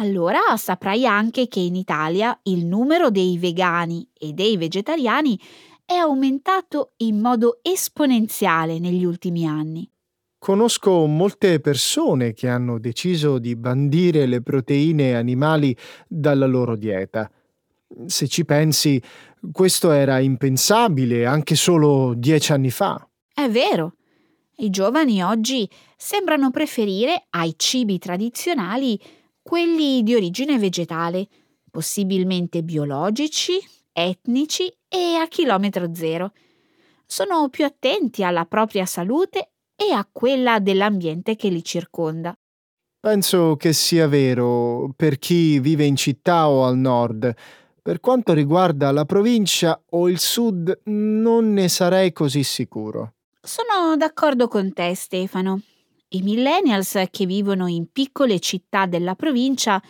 Allora 0.00 0.56
saprai 0.56 1.06
anche 1.06 1.48
che 1.48 1.58
in 1.58 1.74
Italia 1.74 2.38
il 2.44 2.64
numero 2.64 3.10
dei 3.10 3.36
vegani 3.36 4.08
e 4.16 4.32
dei 4.32 4.56
vegetariani 4.56 5.38
è 5.84 5.94
aumentato 5.94 6.92
in 6.98 7.18
modo 7.18 7.58
esponenziale 7.62 8.78
negli 8.78 9.04
ultimi 9.04 9.44
anni. 9.44 9.90
Conosco 10.38 11.04
molte 11.06 11.58
persone 11.58 12.32
che 12.32 12.46
hanno 12.46 12.78
deciso 12.78 13.38
di 13.38 13.56
bandire 13.56 14.26
le 14.26 14.40
proteine 14.40 15.16
animali 15.16 15.76
dalla 16.06 16.46
loro 16.46 16.76
dieta. 16.76 17.28
Se 18.06 18.28
ci 18.28 18.44
pensi, 18.44 19.02
questo 19.50 19.90
era 19.90 20.20
impensabile 20.20 21.26
anche 21.26 21.56
solo 21.56 22.14
dieci 22.14 22.52
anni 22.52 22.70
fa. 22.70 23.04
È 23.34 23.48
vero. 23.48 23.94
I 24.58 24.70
giovani 24.70 25.24
oggi 25.24 25.68
sembrano 25.96 26.52
preferire 26.52 27.26
ai 27.30 27.54
cibi 27.56 27.98
tradizionali 27.98 29.00
quelli 29.48 30.02
di 30.02 30.14
origine 30.14 30.58
vegetale, 30.58 31.26
possibilmente 31.70 32.62
biologici, 32.62 33.58
etnici 33.90 34.70
e 34.86 35.14
a 35.14 35.26
chilometro 35.26 35.94
zero. 35.94 36.32
Sono 37.06 37.48
più 37.48 37.64
attenti 37.64 38.22
alla 38.22 38.44
propria 38.44 38.84
salute 38.84 39.52
e 39.74 39.90
a 39.94 40.06
quella 40.12 40.58
dell'ambiente 40.58 41.34
che 41.34 41.48
li 41.48 41.64
circonda. 41.64 42.36
Penso 43.00 43.56
che 43.56 43.72
sia 43.72 44.06
vero 44.06 44.92
per 44.94 45.18
chi 45.18 45.58
vive 45.60 45.86
in 45.86 45.96
città 45.96 46.50
o 46.50 46.66
al 46.66 46.76
nord. 46.76 47.34
Per 47.80 48.00
quanto 48.00 48.34
riguarda 48.34 48.92
la 48.92 49.06
provincia 49.06 49.82
o 49.92 50.10
il 50.10 50.18
sud, 50.18 50.80
non 50.84 51.54
ne 51.54 51.70
sarei 51.70 52.12
così 52.12 52.42
sicuro. 52.42 53.14
Sono 53.40 53.96
d'accordo 53.96 54.46
con 54.46 54.74
te, 54.74 54.94
Stefano. 54.94 55.62
I 56.10 56.22
millennials 56.22 57.02
che 57.10 57.26
vivono 57.26 57.66
in 57.66 57.92
piccole 57.92 58.40
città 58.40 58.86
della 58.86 59.14
provincia 59.14 59.82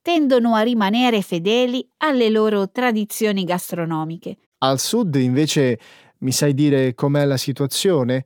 tendono 0.00 0.54
a 0.54 0.62
rimanere 0.62 1.20
fedeli 1.20 1.86
alle 1.98 2.30
loro 2.30 2.70
tradizioni 2.70 3.44
gastronomiche. 3.44 4.38
Al 4.58 4.80
sud, 4.80 5.14
invece, 5.16 5.78
mi 6.20 6.32
sai 6.32 6.54
dire 6.54 6.94
com'è 6.94 7.26
la 7.26 7.36
situazione? 7.36 8.24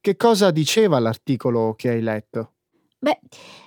Che 0.00 0.16
cosa 0.16 0.52
diceva 0.52 1.00
l'articolo 1.00 1.74
che 1.76 1.88
hai 1.88 2.00
letto? 2.00 2.52
Beh, 3.00 3.18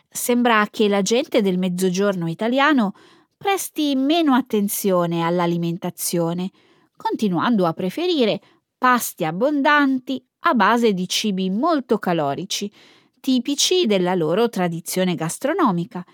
sembra 0.07 0.65
che 0.71 0.87
la 0.87 1.01
gente 1.01 1.41
del 1.41 1.57
mezzogiorno 1.57 2.29
italiano 2.29 2.93
presti 3.35 3.93
meno 3.97 4.35
attenzione 4.35 5.23
all'alimentazione, 5.23 6.49
continuando 6.95 7.65
a 7.65 7.73
preferire 7.73 8.39
pasti 8.77 9.25
abbondanti 9.25 10.25
a 10.41 10.53
base 10.53 10.93
di 10.93 11.09
cibi 11.09 11.49
molto 11.49 11.97
calorici, 11.97 12.71
tipici 13.19 13.85
della 13.85 14.15
loro 14.15 14.49
tradizione 14.49 15.15
gastronomica. 15.15 16.05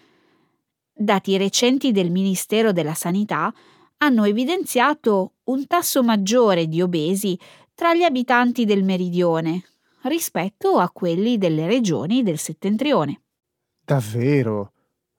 Dati 0.94 1.38
recenti 1.38 1.92
del 1.92 2.12
Ministero 2.12 2.72
della 2.72 2.94
Sanità 2.94 3.54
hanno 3.98 4.26
evidenziato 4.26 5.34
un 5.46 5.66
tasso 5.66 6.04
maggiore 6.04 6.68
di 6.68 6.82
obesi 6.82 7.38
tra 7.74 7.94
gli 7.94 8.04
abitanti 8.04 8.66
del 8.66 8.84
meridione 8.84 9.63
rispetto 10.04 10.78
a 10.78 10.89
quelli 10.89 11.38
delle 11.38 11.66
regioni 11.66 12.24
del 12.24 12.38
settentrione. 12.38 13.22
Davvero? 13.84 14.72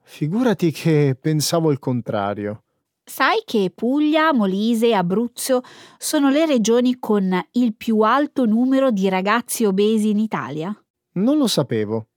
Figurati 0.02 0.70
che 0.70 1.16
pensavo 1.18 1.70
il 1.70 1.78
contrario. 1.78 2.64
Sai 3.04 3.42
che 3.44 3.70
Puglia, 3.74 4.32
Molise 4.32 4.88
e 4.88 4.94
Abruzzo 4.94 5.62
sono 5.98 6.30
le 6.30 6.46
regioni 6.46 6.98
con 6.98 7.38
il 7.52 7.74
più 7.74 8.00
alto 8.00 8.46
numero 8.46 8.90
di 8.90 9.08
ragazzi 9.08 9.64
obesi 9.64 10.10
in 10.10 10.18
Italia? 10.18 10.74
Non 11.14 11.38
lo 11.38 11.46
sapevo. 11.46 12.08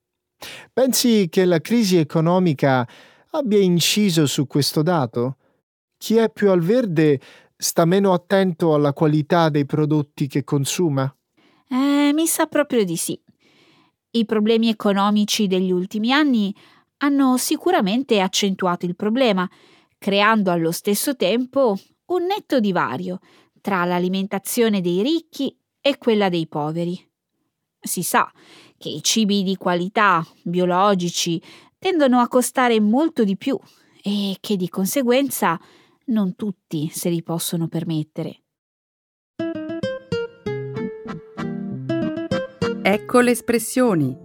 Pensi 0.72 1.28
che 1.30 1.46
la 1.46 1.60
crisi 1.60 1.98
economica 1.98 2.88
abbia 3.32 3.60
inciso 3.60 4.26
su 4.26 4.48
questo 4.48 4.82
dato? 4.82 5.38
Chi 5.98 6.18
è 6.18 6.30
più 6.32 6.52
al 6.52 6.62
verde 6.62 7.20
sta 7.56 7.86
meno 7.86 8.14
attento 8.14 8.74
alla 8.74 8.94
qualità 8.94 9.50
dei 9.50 9.66
prodotti 9.66 10.28
che 10.28 10.44
consuma? 10.44 11.12
Eh, 11.70 12.12
mi 12.14 12.28
sa 12.28 12.46
proprio 12.46 12.84
di 12.84 12.96
sì. 12.96 13.20
I 14.12 14.26
problemi 14.26 14.70
economici 14.70 15.48
degli 15.48 15.72
ultimi 15.72 16.12
anni 16.12 16.56
hanno 16.98 17.38
sicuramente 17.38 18.20
accentuato 18.22 18.86
il 18.86 18.96
problema 18.96 19.50
creando 19.98 20.52
allo 20.52 20.72
stesso 20.72 21.16
tempo 21.16 21.78
un 22.06 22.26
netto 22.26 22.60
divario 22.60 23.20
tra 23.60 23.84
l'alimentazione 23.86 24.82
dei 24.82 25.02
ricchi 25.02 25.56
e 25.82 25.98
quella 25.98 26.30
dei 26.30 26.48
poveri. 26.48 27.00
Si 27.80 28.04
sa 28.04 28.32
che 28.78 28.90
i 28.90 29.04
cibi 29.04 29.44
di 29.44 29.56
qualità, 29.56 30.26
biologici, 30.44 31.42
tendono 31.78 32.20
a 32.20 32.28
costare 32.28 32.80
molto 32.80 33.24
di 33.24 33.38
più 33.38 33.58
e 34.02 34.38
che 34.40 34.56
di 34.56 34.70
conseguenza 34.70 35.60
non 36.06 36.36
tutti 36.36 36.90
se 36.90 37.10
li 37.10 37.24
possono 37.24 37.68
permettere. 37.68 38.42
Ecco 42.82 43.20
le 43.20 43.32
espressioni, 43.32 44.16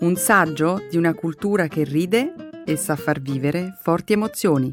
un 0.00 0.14
saggio 0.16 0.86
di 0.88 0.96
una 0.96 1.12
cultura 1.12 1.66
che 1.66 1.82
ride 1.82 2.50
e 2.64 2.76
sa 2.76 2.94
far 2.94 3.20
vivere 3.20 3.76
forti 3.82 4.12
emozioni. 4.12 4.72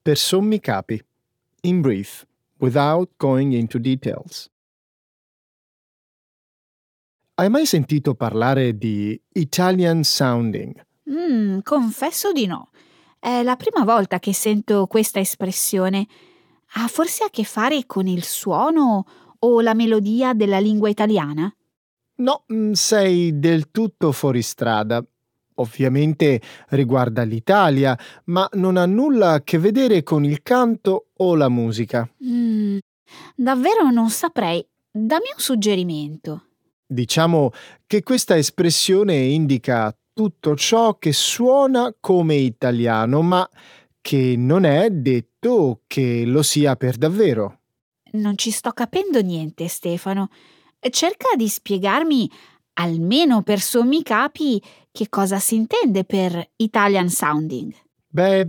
Per 0.00 0.16
sommi 0.16 0.60
capi. 0.60 1.07
In 1.62 1.80
brief, 1.80 2.24
without 2.60 3.10
going 3.16 3.52
into 3.52 3.78
details. 3.78 4.48
Hai 7.34 7.48
mai 7.48 7.66
sentito 7.66 8.14
parlare 8.14 8.76
di 8.76 9.20
Italian 9.32 10.04
sounding? 10.04 10.80
Mm, 11.10 11.58
confesso 11.62 12.32
di 12.32 12.46
no. 12.46 12.70
È 13.18 13.42
la 13.42 13.56
prima 13.56 13.84
volta 13.84 14.20
che 14.20 14.32
sento 14.32 14.86
questa 14.86 15.18
espressione. 15.18 16.06
Ha 16.74 16.86
forse 16.86 17.24
a 17.24 17.30
che 17.30 17.44
fare 17.44 17.86
con 17.86 18.06
il 18.06 18.22
suono 18.22 19.06
o 19.40 19.60
la 19.60 19.74
melodia 19.74 20.34
della 20.34 20.58
lingua 20.58 20.88
italiana? 20.88 21.52
No, 22.16 22.44
mm, 22.52 22.72
sei 22.72 23.38
del 23.38 23.70
tutto 23.70 24.12
fuori 24.12 24.42
strada. 24.42 25.04
Ovviamente 25.60 26.40
riguarda 26.70 27.22
l'Italia, 27.22 27.98
ma 28.24 28.48
non 28.54 28.76
ha 28.76 28.86
nulla 28.86 29.32
a 29.32 29.42
che 29.42 29.58
vedere 29.58 30.02
con 30.02 30.24
il 30.24 30.42
canto 30.42 31.08
o 31.16 31.34
la 31.34 31.48
musica. 31.48 32.08
Mm, 32.24 32.78
davvero 33.34 33.90
non 33.90 34.10
saprei. 34.10 34.64
Dammi 34.90 35.30
un 35.34 35.40
suggerimento. 35.40 36.44
Diciamo 36.86 37.50
che 37.86 38.02
questa 38.02 38.36
espressione 38.36 39.16
indica 39.16 39.94
tutto 40.12 40.56
ciò 40.56 40.96
che 40.96 41.12
suona 41.12 41.94
come 42.00 42.34
italiano, 42.36 43.22
ma 43.22 43.48
che 44.00 44.34
non 44.36 44.64
è 44.64 44.90
detto 44.90 45.82
che 45.86 46.24
lo 46.24 46.42
sia 46.42 46.76
per 46.76 46.96
davvero. 46.96 47.60
Non 48.12 48.36
ci 48.36 48.50
sto 48.50 48.70
capendo 48.72 49.20
niente, 49.20 49.68
Stefano. 49.68 50.30
Cerca 50.90 51.36
di 51.36 51.48
spiegarmi, 51.48 52.30
almeno 52.74 53.42
per 53.42 53.60
sommi 53.60 54.02
capi, 54.02 54.62
che 54.98 55.08
cosa 55.08 55.38
si 55.38 55.54
intende 55.54 56.02
per 56.02 56.44
Italian 56.56 57.08
sounding. 57.08 57.72
Beh, 58.08 58.48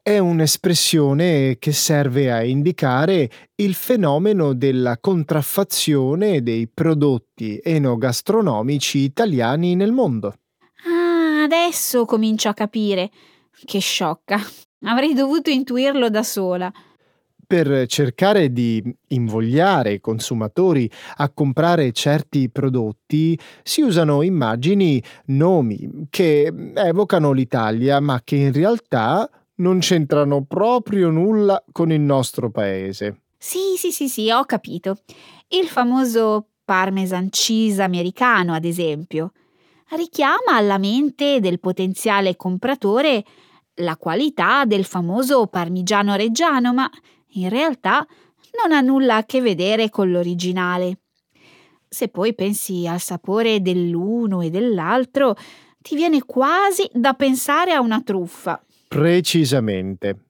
è 0.00 0.16
un'espressione 0.18 1.56
che 1.58 1.72
serve 1.72 2.30
a 2.30 2.44
indicare 2.44 3.28
il 3.56 3.74
fenomeno 3.74 4.52
della 4.52 4.98
contraffazione 4.98 6.40
dei 6.40 6.68
prodotti 6.68 7.58
enogastronomici 7.60 8.98
italiani 8.98 9.74
nel 9.74 9.90
mondo. 9.90 10.36
Ah, 10.86 11.42
adesso 11.42 12.04
comincio 12.04 12.48
a 12.48 12.54
capire. 12.54 13.10
Che 13.64 13.80
sciocca. 13.80 14.38
Avrei 14.84 15.14
dovuto 15.14 15.50
intuirlo 15.50 16.10
da 16.10 16.22
sola 16.22 16.72
per 17.52 17.84
cercare 17.86 18.50
di 18.50 18.82
invogliare 19.08 19.92
i 19.92 20.00
consumatori 20.00 20.90
a 21.16 21.28
comprare 21.28 21.92
certi 21.92 22.48
prodotti 22.48 23.38
si 23.62 23.82
usano 23.82 24.22
immagini, 24.22 25.02
nomi 25.26 26.06
che 26.08 26.50
evocano 26.74 27.32
l'Italia 27.32 28.00
ma 28.00 28.22
che 28.24 28.36
in 28.36 28.54
realtà 28.54 29.28
non 29.56 29.80
c'entrano 29.80 30.44
proprio 30.44 31.10
nulla 31.10 31.62
con 31.72 31.92
il 31.92 32.00
nostro 32.00 32.50
paese. 32.50 33.20
Sì, 33.36 33.74
sì, 33.76 33.92
sì, 33.92 34.08
sì, 34.08 34.30
ho 34.30 34.46
capito. 34.46 34.96
Il 35.48 35.66
famoso 35.66 36.46
parmesan 36.64 37.28
cheese 37.28 37.82
americano, 37.82 38.54
ad 38.54 38.64
esempio, 38.64 39.32
richiama 39.90 40.56
alla 40.56 40.78
mente 40.78 41.38
del 41.40 41.60
potenziale 41.60 42.34
compratore 42.34 43.22
la 43.76 43.98
qualità 43.98 44.64
del 44.64 44.86
famoso 44.86 45.48
parmigiano 45.48 46.14
reggiano, 46.14 46.72
ma 46.72 46.90
in 47.34 47.48
realtà 47.48 48.06
non 48.62 48.76
ha 48.76 48.80
nulla 48.80 49.16
a 49.16 49.24
che 49.24 49.40
vedere 49.40 49.88
con 49.90 50.10
l'originale. 50.10 50.98
Se 51.88 52.08
poi 52.08 52.34
pensi 52.34 52.86
al 52.86 53.00
sapore 53.00 53.60
dell'uno 53.60 54.40
e 54.40 54.50
dell'altro, 54.50 55.34
ti 55.78 55.94
viene 55.94 56.22
quasi 56.24 56.88
da 56.92 57.14
pensare 57.14 57.72
a 57.72 57.80
una 57.80 58.00
truffa. 58.02 58.64
Precisamente. 58.88 60.26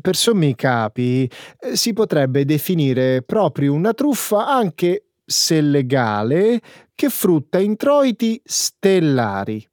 Per 0.00 0.16
sommi 0.16 0.54
capi 0.54 1.30
eh, 1.60 1.76
si 1.76 1.92
potrebbe 1.92 2.44
definire 2.44 3.22
proprio 3.22 3.72
una 3.72 3.94
truffa 3.94 4.46
anche 4.46 5.06
se 5.24 5.60
legale 5.60 6.60
che 6.94 7.08
frutta 7.08 7.58
introiti 7.58 8.40
stellari. 8.44 9.69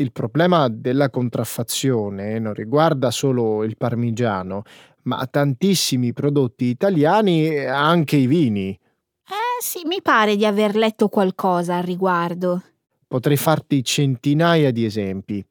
Il 0.00 0.12
problema 0.12 0.68
della 0.68 1.10
contraffazione 1.10 2.38
non 2.38 2.54
riguarda 2.54 3.10
solo 3.10 3.64
il 3.64 3.76
parmigiano, 3.76 4.62
ma 5.02 5.26
tantissimi 5.26 6.12
prodotti 6.12 6.66
italiani 6.66 7.48
e 7.48 7.66
anche 7.66 8.14
i 8.14 8.28
vini. 8.28 8.70
Eh 8.70 9.60
sì, 9.60 9.80
mi 9.86 10.00
pare 10.00 10.36
di 10.36 10.46
aver 10.46 10.76
letto 10.76 11.08
qualcosa 11.08 11.78
al 11.78 11.82
riguardo. 11.82 12.62
Potrei 13.08 13.36
farti 13.36 13.82
centinaia 13.82 14.70
di 14.70 14.84
esempi. 14.84 15.44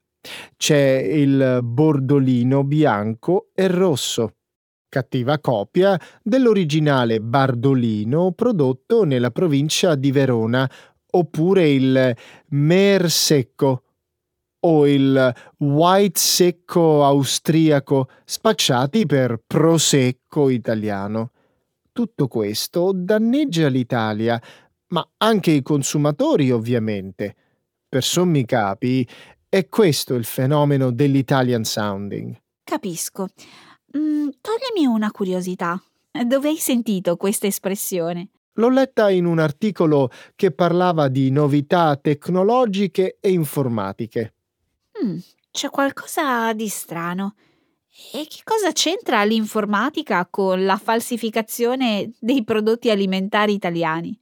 C'è 0.55 0.97
il 0.97 1.59
bordolino 1.61 2.63
bianco 2.63 3.49
e 3.53 3.67
rosso, 3.67 4.35
cattiva 4.87 5.39
copia 5.39 5.99
dell'originale 6.23 7.19
bardolino 7.19 8.31
prodotto 8.31 9.03
nella 9.03 9.31
provincia 9.31 9.95
di 9.95 10.09
Verona, 10.13 10.69
oppure 11.11 11.69
il 11.69 12.15
mer 12.49 13.11
secco, 13.11 13.81
o 14.67 14.85
il 14.85 15.33
white 15.59 16.19
secco 16.19 17.05
austriaco 17.05 18.09
spacciati 18.25 19.05
per 19.05 19.41
prosecco 19.47 20.49
italiano. 20.49 21.31
Tutto 21.93 22.27
questo 22.27 22.91
danneggia 22.93 23.69
l'Italia, 23.69 24.39
ma 24.89 25.07
anche 25.17 25.51
i 25.51 25.61
consumatori 25.61 26.51
ovviamente. 26.51 27.35
Per 27.87 28.03
sommi 28.03 28.45
capi 28.45 29.07
è 29.47 29.67
questo 29.69 30.15
il 30.15 30.25
fenomeno 30.25 30.91
dell'Italian 30.91 31.63
sounding. 31.63 32.37
Capisco. 32.63 33.29
Mm, 33.97 34.27
toglimi 34.41 34.85
una 34.85 35.11
curiosità. 35.11 35.81
Dove 36.25 36.49
hai 36.49 36.57
sentito 36.57 37.15
questa 37.15 37.47
espressione? 37.47 38.29
L'ho 38.57 38.69
letta 38.69 39.09
in 39.09 39.25
un 39.25 39.39
articolo 39.39 40.09
che 40.35 40.51
parlava 40.51 41.07
di 41.07 41.29
novità 41.29 41.95
tecnologiche 41.95 43.17
e 43.21 43.31
informatiche. 43.31 44.33
Mm, 45.03 45.17
c'è 45.51 45.69
qualcosa 45.69 46.53
di 46.53 46.67
strano. 46.67 47.35
E 48.13 48.27
che 48.29 48.41
cosa 48.43 48.71
c'entra 48.71 49.23
l'informatica 49.23 50.27
con 50.29 50.65
la 50.65 50.77
falsificazione 50.77 52.11
dei 52.19 52.43
prodotti 52.43 52.91
alimentari 52.91 53.53
italiani? 53.53 54.19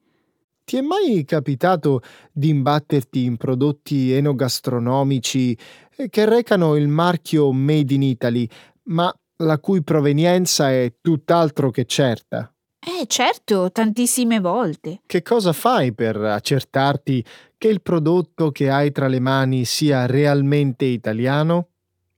Ti 0.63 0.77
è 0.77 0.81
mai 0.81 1.25
capitato 1.25 2.01
di 2.31 2.49
imbatterti 2.49 3.23
in 3.23 3.37
prodotti 3.37 4.13
enogastronomici 4.13 5.55
eh, 5.97 6.09
che 6.09 6.25
recano 6.25 6.75
il 6.75 6.87
marchio 6.87 7.51
Made 7.51 7.93
in 7.93 8.01
Italy, 8.01 8.49
ma 8.85 9.13
la 9.37 9.59
cui 9.59 9.83
provenienza 9.83 10.71
è 10.71 10.93
tutt'altro 11.01 11.69
che 11.69 11.85
certa? 11.85 12.54
Eh, 12.87 13.07
certo, 13.07 13.71
tantissime 13.71 14.39
volte. 14.39 15.01
Che 15.07 15.23
cosa 15.23 15.53
fai 15.53 15.91
per 15.91 16.17
accertarti 16.17 17.25
che 17.57 17.67
il 17.67 17.81
prodotto 17.81 18.51
che 18.51 18.69
hai 18.69 18.91
tra 18.91 19.07
le 19.07 19.19
mani 19.19 19.65
sia 19.65 20.05
realmente 20.05 20.85
italiano? 20.85 21.69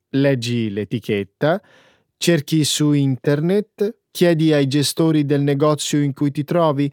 Leggi 0.10 0.70
l'etichetta, 0.70 1.62
cerchi 2.18 2.66
su 2.66 2.92
internet, 2.92 4.00
chiedi 4.12 4.52
ai 4.52 4.68
gestori 4.68 5.26
del 5.26 5.42
negozio 5.42 6.02
in 6.02 6.14
cui 6.14 6.32
ti 6.32 6.44
trovi. 6.44 6.92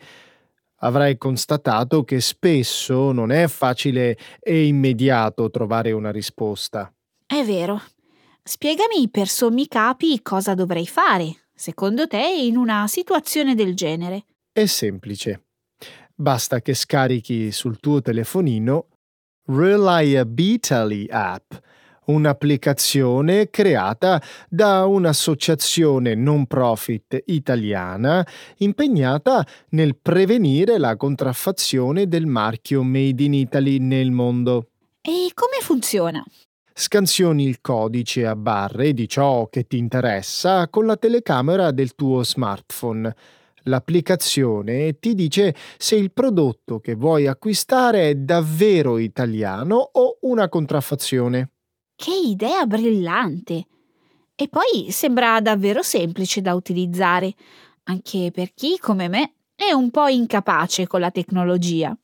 Avrai 0.78 1.18
constatato 1.18 2.04
che 2.04 2.20
spesso 2.20 3.10
non 3.10 3.32
è 3.32 3.48
facile 3.48 4.16
e 4.38 4.66
immediato 4.66 5.50
trovare 5.50 5.90
una 5.90 6.12
risposta. 6.12 6.94
È 7.26 7.42
vero. 7.42 7.82
Spiegami 8.40 9.08
per 9.10 9.26
sommi 9.26 9.66
capi 9.66 10.20
cosa 10.22 10.54
dovrei 10.54 10.86
fare, 10.86 11.43
secondo 11.64 12.06
te, 12.06 12.20
in 12.20 12.58
una 12.58 12.86
situazione 12.86 13.54
del 13.54 13.74
genere. 13.74 14.26
È 14.52 14.66
semplice. 14.66 15.44
Basta 16.14 16.60
che 16.60 16.74
scarichi 16.74 17.50
sul 17.52 17.80
tuo 17.80 18.02
telefonino 18.02 18.88
Reliability 19.46 21.06
App, 21.08 21.54
un'applicazione 22.04 23.48
creata 23.48 24.22
da 24.46 24.84
un'associazione 24.84 26.14
non 26.14 26.46
profit 26.46 27.22
italiana 27.24 28.26
impegnata 28.58 29.46
nel 29.70 29.96
prevenire 29.96 30.76
la 30.76 30.96
contraffazione 30.96 32.06
del 32.06 32.26
marchio 32.26 32.82
Made 32.82 33.22
in 33.22 33.32
Italy 33.32 33.78
nel 33.78 34.10
mondo. 34.10 34.68
E 35.00 35.30
come 35.32 35.60
funziona? 35.62 36.22
Scansioni 36.76 37.46
il 37.46 37.60
codice 37.60 38.26
a 38.26 38.34
barre 38.34 38.94
di 38.94 39.08
ciò 39.08 39.46
che 39.48 39.64
ti 39.68 39.78
interessa 39.78 40.68
con 40.68 40.86
la 40.86 40.96
telecamera 40.96 41.70
del 41.70 41.94
tuo 41.94 42.24
smartphone. 42.24 43.14
L'applicazione 43.66 44.98
ti 44.98 45.14
dice 45.14 45.54
se 45.78 45.94
il 45.94 46.10
prodotto 46.10 46.80
che 46.80 46.96
vuoi 46.96 47.28
acquistare 47.28 48.10
è 48.10 48.14
davvero 48.16 48.98
italiano 48.98 49.76
o 49.92 50.18
una 50.22 50.48
contraffazione. 50.48 51.52
Che 51.94 52.10
idea 52.10 52.66
brillante! 52.66 53.66
E 54.34 54.48
poi 54.48 54.90
sembra 54.90 55.40
davvero 55.40 55.80
semplice 55.80 56.40
da 56.40 56.54
utilizzare, 56.54 57.32
anche 57.84 58.32
per 58.32 58.52
chi, 58.52 58.78
come 58.80 59.06
me, 59.06 59.34
è 59.54 59.70
un 59.70 59.92
po' 59.92 60.08
incapace 60.08 60.88
con 60.88 60.98
la 60.98 61.12
tecnologia. 61.12 61.96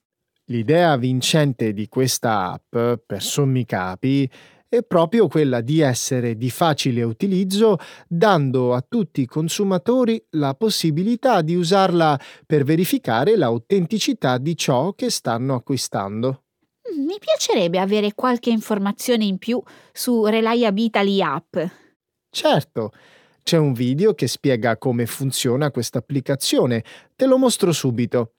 L'idea 0.44 0.96
vincente 0.96 1.72
di 1.72 1.88
questa 1.88 2.52
app, 2.52 3.00
per 3.04 3.20
sommi 3.20 3.64
capi, 3.64 4.30
è 4.70 4.84
proprio 4.84 5.26
quella 5.26 5.60
di 5.60 5.80
essere 5.80 6.36
di 6.36 6.48
facile 6.48 7.02
utilizzo, 7.02 7.76
dando 8.06 8.72
a 8.72 8.84
tutti 8.86 9.20
i 9.22 9.26
consumatori 9.26 10.24
la 10.36 10.54
possibilità 10.54 11.42
di 11.42 11.56
usarla 11.56 12.18
per 12.46 12.62
verificare 12.62 13.36
l'autenticità 13.36 14.38
di 14.38 14.56
ciò 14.56 14.92
che 14.92 15.10
stanno 15.10 15.56
acquistando. 15.56 16.44
Mm, 16.94 17.04
mi 17.04 17.16
piacerebbe 17.18 17.80
avere 17.80 18.14
qualche 18.14 18.50
informazione 18.50 19.24
in 19.24 19.38
più 19.38 19.60
su 19.92 20.24
Reliability 20.24 21.20
App. 21.20 21.56
Certo, 22.30 22.92
c'è 23.42 23.56
un 23.56 23.72
video 23.72 24.14
che 24.14 24.28
spiega 24.28 24.78
come 24.78 25.06
funziona 25.06 25.72
questa 25.72 25.98
applicazione. 25.98 26.84
Te 27.16 27.26
lo 27.26 27.38
mostro 27.38 27.72
subito. 27.72 28.34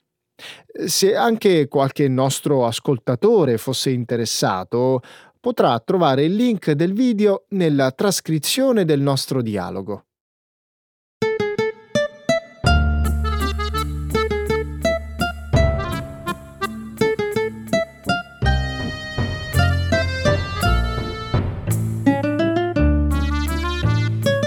Se 0.86 1.14
anche 1.14 1.68
qualche 1.68 2.08
nostro 2.08 2.64
ascoltatore 2.64 3.58
fosse 3.58 3.90
interessato, 3.90 5.02
potrà 5.42 5.76
trovare 5.80 6.22
il 6.22 6.36
link 6.36 6.70
del 6.70 6.92
video 6.92 7.46
nella 7.48 7.90
trascrizione 7.90 8.84
del 8.84 9.00
nostro 9.00 9.42
dialogo. 9.42 10.04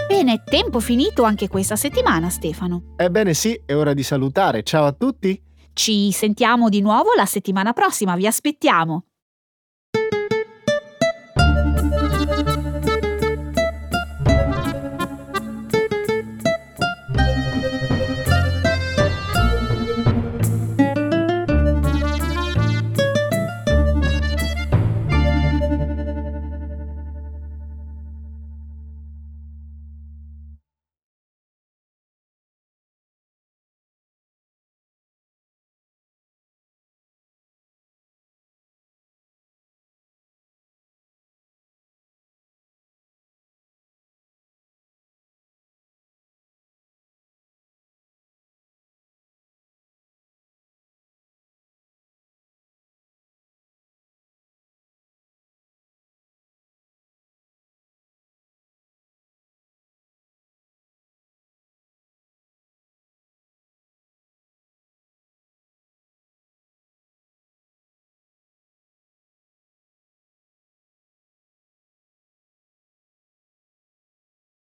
Bene, 0.08 0.43
tempo 0.46 0.80
finito 0.80 1.24
anche 1.24 1.50
questa 1.50 1.76
settimana, 1.76 2.30
Stefano. 2.30 2.93
Ebbene 2.96 3.34
sì, 3.34 3.62
è 3.66 3.76
ora 3.76 3.93
di 3.93 4.02
salutare. 4.02 4.64
Ciao 4.64 4.86
a 4.86 4.93
tutti. 4.93 5.43
Ci 5.74 6.14
sentiamo 6.14 6.70
di 6.70 6.80
nuovo 6.80 7.10
la 7.18 7.26
settimana 7.26 7.74
prossima, 7.74 8.16
vi 8.16 8.26
aspettiamo. 8.26 9.08